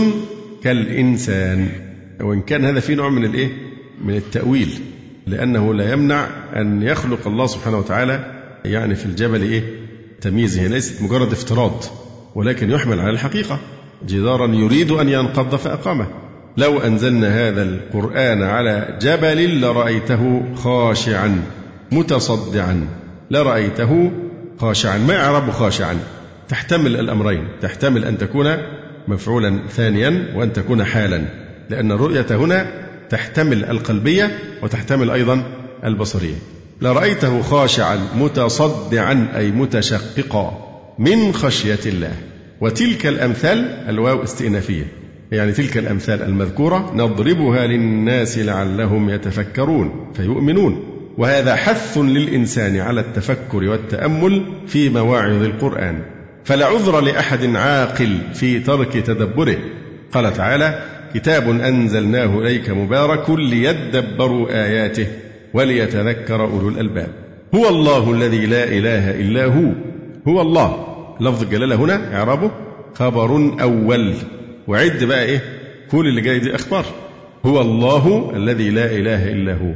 [0.62, 1.87] كالإنسان.
[2.20, 3.48] وإن كان هذا فيه نوع من الإيه؟
[4.04, 4.70] من التأويل
[5.26, 9.62] لأنه لا يمنع أن يخلق الله سبحانه وتعالى يعني في الجبل إيه؟
[10.20, 11.84] تمييزه ليست مجرد افتراض
[12.34, 13.58] ولكن يحمل على الحقيقة.
[14.06, 16.06] جدارا يريد أن ينقض فأقامه.
[16.56, 21.42] لو أنزلنا هذا القرآن على جبل لرأيته خاشعا
[21.92, 22.88] متصدعا.
[23.30, 24.10] لرأيته
[24.60, 25.98] خاشعا ما إعراب خاشعا؟
[26.48, 28.56] تحتمل الأمرين تحتمل أن تكون
[29.08, 31.47] مفعولا ثانيا وأن تكون حالا.
[31.70, 32.66] لأن الرؤية هنا
[33.10, 35.42] تحتمل القلبية وتحتمل أيضا
[35.84, 36.34] البصرية.
[36.82, 42.12] لرأيته خاشعا متصدعا أي متشققا من خشية الله.
[42.60, 43.58] وتلك الأمثال
[43.88, 44.84] الواو استئنافية.
[45.32, 50.84] يعني تلك الأمثال المذكورة نضربها للناس لعلهم يتفكرون فيؤمنون.
[51.18, 56.02] وهذا حث للإنسان على التفكر والتأمل في مواعظ القرآن.
[56.44, 59.56] فلا عذر لأحد عاقل في ترك تدبره.
[60.12, 65.06] قال تعالى كتاب أنزلناه إليك مبارك ليدبروا آياته
[65.54, 67.08] وليتذكر أولو الألباب.
[67.54, 69.72] هو الله الذي لا إله إلا هو.
[70.28, 70.84] هو الله.
[71.20, 72.50] لفظ الجلالة هنا إعرابه
[72.94, 74.14] خبر أول.
[74.68, 75.42] وعد بقى إيه؟
[75.90, 76.84] كل اللي جاي دي أخبار.
[77.46, 79.72] هو الله الذي لا إله إلا هو.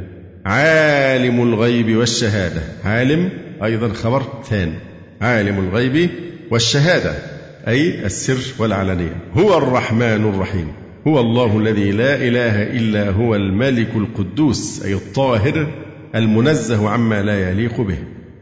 [0.47, 2.61] عالم الغيب والشهادة.
[2.85, 3.31] عالم
[3.65, 4.75] أيضا خبر ثاني.
[5.21, 6.11] عالم الغيب
[6.51, 7.15] والشهادة.
[7.69, 9.17] أي السر والعلانية.
[9.35, 10.03] هو الرحمن
[10.35, 10.73] الرحيم.
[11.07, 15.67] هو الله الذي لا إله إلا هو الملك القدوس أي الطاهر
[16.15, 17.99] المنزه عما لا يليق به.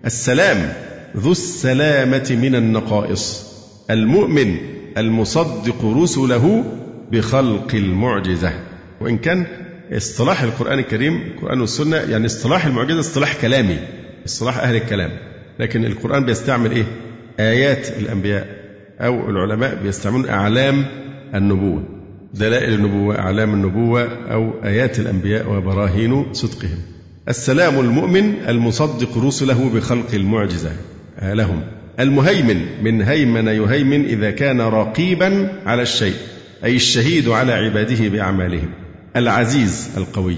[0.07, 0.73] السلام
[1.17, 3.51] ذو السلامة من النقائص.
[3.91, 4.57] المؤمن
[4.99, 6.65] المصدق رسله
[7.13, 8.53] بخلق المعجزة.
[9.01, 9.47] وإن كان
[9.93, 13.79] اصطلاح القرآن الكريم القرآن والسنة يعني اصطلاح المعجزة اصطلاح كلامي
[14.27, 15.11] اصطلاح أهل الكلام.
[15.59, 16.85] لكن القرآن بيستعمل إيه؟
[17.41, 18.47] آيات الأنبياء
[19.01, 20.85] أو العلماء بيستعملون أعلام
[21.35, 22.00] النبوة.
[22.35, 26.79] دلائل النبوة أعلام النبوة أو آيات الأنبياء وبراهين صدقهم.
[27.29, 30.71] السلام المؤمن المصدق رسله بخلق المعجزة.
[31.23, 31.63] لهم
[32.01, 36.15] المهيمن من هيمن يهيمن إذا كان رقيبا على الشيء
[36.65, 38.71] أي الشهيد على عباده بأعمالهم.
[39.17, 40.37] العزيز القوي.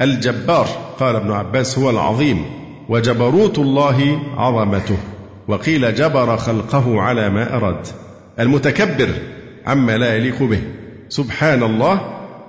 [0.00, 0.66] الجبار
[0.98, 2.44] قال ابن عباس هو العظيم
[2.88, 4.98] وجبروت الله عظمته
[5.48, 7.86] وقيل جبر خلقه على ما أراد.
[8.40, 9.08] المتكبر
[9.66, 10.60] عما لا يليق به.
[11.08, 12.00] سبحان الله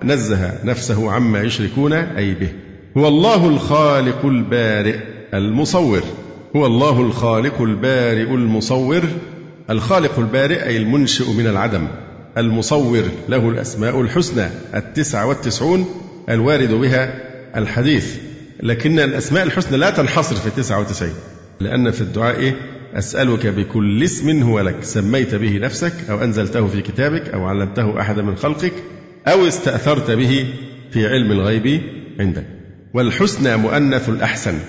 [0.04, 2.50] نزه نفسه عما يشركون أي به
[2.98, 4.96] هو الله الخالق البارئ
[5.34, 6.04] المصور.
[6.56, 9.04] هو الله الخالق البارئ المصور.
[9.70, 11.88] الخالق البارئ أي المنشئ من العدم.
[12.38, 15.86] المصور له الأسماء الحسنى التسعة والتسعون
[16.30, 17.14] الوارد بها
[17.56, 18.18] الحديث.
[18.64, 21.14] لكن الأسماء الحسنى لا تنحصر في التسعة وتسعين
[21.60, 22.54] لأن في الدعاء
[22.96, 28.22] أسألك بكل اسم هو لك سميت به نفسك أو أنزلته في كتابك أو علمته أحدا
[28.22, 28.74] من خلقك
[29.28, 30.46] أو استأثرت به
[30.92, 31.82] في علم الغيب
[32.20, 32.46] عندك.
[32.94, 34.60] والحسنى مؤنث الأحسن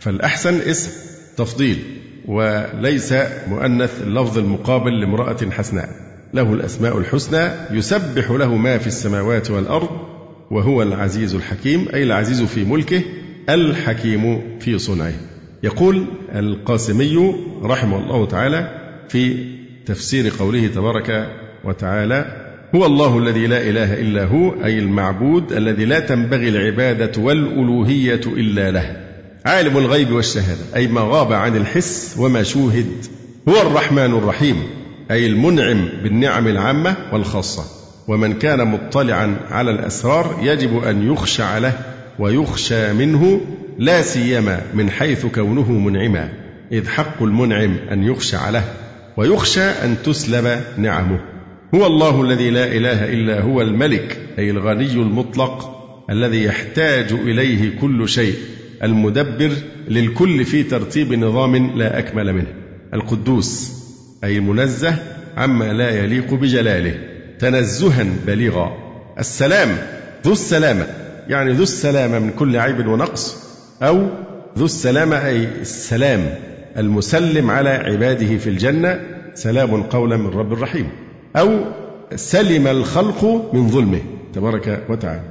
[0.00, 0.90] فالأحسن اسم
[1.36, 1.78] تفضيل
[2.26, 3.14] وليس
[3.48, 5.88] مؤنث اللفظ المقابل لامرأة حسناء.
[6.34, 9.90] له الأسماء الحسنى يسبح له ما في السماوات والأرض
[10.50, 13.02] وهو العزيز الحكيم أي العزيز في ملكه
[13.48, 15.37] الحكيم في صنعه.
[15.62, 16.04] يقول
[16.34, 18.78] القاسمي رحمه الله تعالى
[19.08, 19.46] في
[19.86, 21.26] تفسير قوله تبارك
[21.64, 28.20] وتعالى هو الله الذي لا إله إلا هو أي المعبود الذي لا تنبغي العبادة والألوهية
[28.26, 28.96] إلا له.
[29.46, 32.86] عالم الغيب والشهادة أي ما غاب عن الحس وما شوهد.
[33.48, 34.56] هو الرحمن الرحيم
[35.10, 37.64] أي المنعم بالنعم العامة والخاصة.
[38.08, 41.72] ومن كان مطلعا على الأسرار يجب أن يخشع له
[42.18, 43.40] ويخشى منه
[43.78, 46.28] لا سيما من حيث كونه منعما
[46.72, 48.64] إذ حق المنعم أن يخشع له
[49.16, 51.20] ويخشى أن تسلب نعمه.
[51.74, 55.74] هو الله الذي لا إله إلا هو الملك أي الغني المطلق
[56.10, 58.34] الذي يحتاج إليه كل شيء
[58.82, 59.50] المدبر
[59.88, 62.52] للكل في ترتيب نظام لا أكمل منه.
[62.94, 63.72] القدوس
[64.24, 64.94] أي المنزه
[65.36, 66.94] عما لا يليق بجلاله
[67.38, 68.76] تنزها بليغا.
[69.18, 69.68] السلام
[70.24, 70.86] ذو السلامة.
[71.28, 73.36] يعني ذو السلامة من كل عيب ونقص
[73.82, 74.06] أو
[74.58, 76.34] ذو السلامة أي السلام
[76.76, 79.00] المسلم على عباده في الجنة
[79.34, 80.88] سلام قولا من رب رحيم
[81.36, 81.58] أو
[82.14, 84.00] سلم الخلق من ظلمه
[84.34, 85.22] تبارك وتعالى.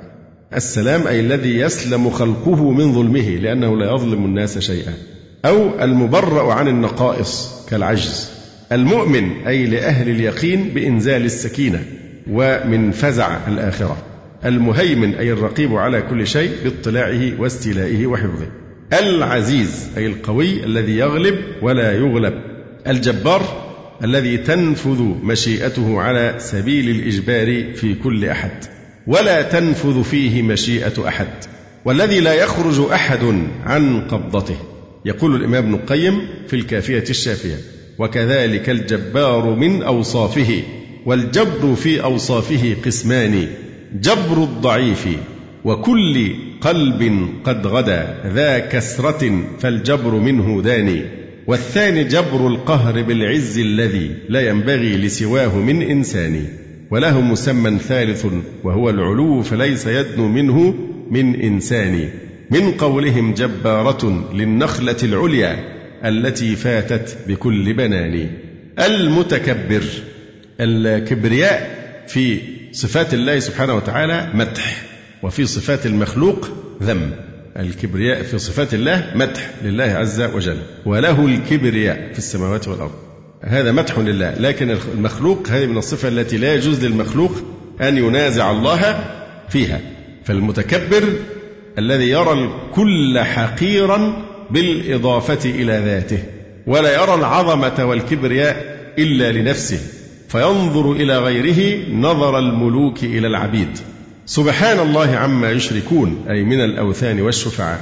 [0.56, 4.94] السلام أي الذي يسلم خلقه من ظلمه لأنه لا يظلم الناس شيئا.
[5.46, 8.32] أو المبرأ عن النقائص كالعجز.
[8.72, 11.84] المؤمن أي لأهل اليقين بإنزال السكينة
[12.32, 13.98] ومن فزع الآخرة.
[14.46, 18.48] المهيمن أي الرقيب على كل شيء باطلاعه واستيلائه وحفظه.
[19.00, 22.34] العزيز أي القوي الذي يغلب ولا يغلب.
[22.88, 23.68] الجبار
[24.04, 28.66] الذي تنفذ مشيئته على سبيل الإجبار في كل أحد.
[29.08, 31.28] ولا تنفذ فيه مشيئة أحد.
[31.86, 34.58] والذي لا يخرج أحد عن قبضته.
[35.06, 37.56] يقول الإمام ابن القيم في الكافية الشافية
[38.00, 40.64] وكذلك الجبار من أوصافه
[41.06, 43.48] والجبر في أوصافه قسمان.
[43.94, 45.08] جبر الضعيف
[45.66, 46.30] وكل
[46.62, 51.02] قلب قد غدا ذا كسرة فالجبر منه داني
[51.48, 56.46] والثاني جبر القهر بالعز الذي لا ينبغي لسواه من إنسان
[56.92, 58.26] وله مسمى ثالث
[58.64, 60.74] وهو العلو فليس يدنو منه
[61.12, 62.10] من إنسان
[62.52, 68.30] من قولهم جبارة للنخلة العليا التي فاتت بكل بنان
[68.80, 69.84] المتكبر
[70.60, 71.78] الكبرياء
[72.08, 72.40] في
[72.72, 74.84] صفات الله سبحانه وتعالى مدح
[75.24, 76.50] وفي صفات المخلوق
[76.84, 77.12] ذم.
[77.60, 82.92] الكبرياء في صفات الله مدح لله عز وجل وله الكبرياء في السماوات والأرض.
[83.42, 87.32] هذا مدح لله لكن المخلوق هذه من الصفة التي لا يجوز للمخلوق
[87.82, 89.06] أن ينازع الله
[89.50, 89.82] فيها.
[90.26, 91.04] فالمتكبر
[91.78, 96.24] الذي يرى الكل حقيرا بالإضافة إلى ذاته
[96.68, 99.80] ولا يرى العظمة والكبرياء إلا لنفسه.
[100.28, 103.78] فينظر إلى غيره نظر الملوك إلى العبيد.
[104.26, 107.82] سبحان الله عما يشركون أي من الأوثان والشفعاء.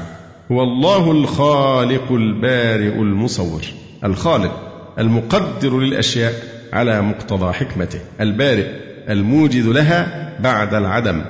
[0.52, 3.62] هو الله الخالق البارئ المصور.
[4.04, 6.34] الخالق المقدر للأشياء
[6.74, 8.00] على مقتضى حكمته.
[8.22, 8.68] البارئ
[9.10, 11.22] الموجد لها بعد العدم.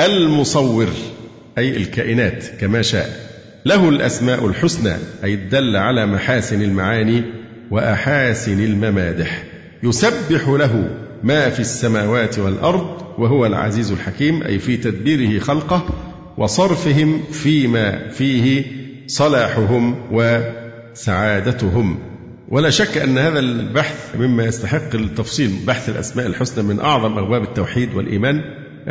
[0.00, 0.86] المصور
[1.58, 3.28] أي الكائنات كما شاء.
[3.66, 4.94] له الأسماء الحسنى
[5.24, 7.22] أي الدل على محاسن المعاني
[7.70, 9.47] وأحاسن الممادح.
[9.82, 10.90] يسبح له
[11.22, 15.86] ما في السماوات والأرض وهو العزيز الحكيم أي في تدبيره خلقه
[16.38, 18.64] وصرفهم فيما فيه
[19.06, 21.98] صلاحهم وسعادتهم.
[22.48, 27.94] ولا شك أن هذا البحث مما يستحق التفصيل بحث الأسماء الحسنى من أعظم أبواب التوحيد
[27.94, 28.40] والإيمان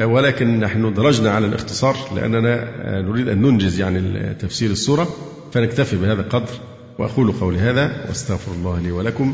[0.01, 2.67] ولكن نحن درجنا على الاختصار لأننا
[3.01, 5.07] نريد أن ننجز يعني تفسير السورة
[5.53, 6.53] فنكتفي بهذا القدر
[6.99, 9.33] وأقول قولي هذا وأستغفر الله لي ولكم.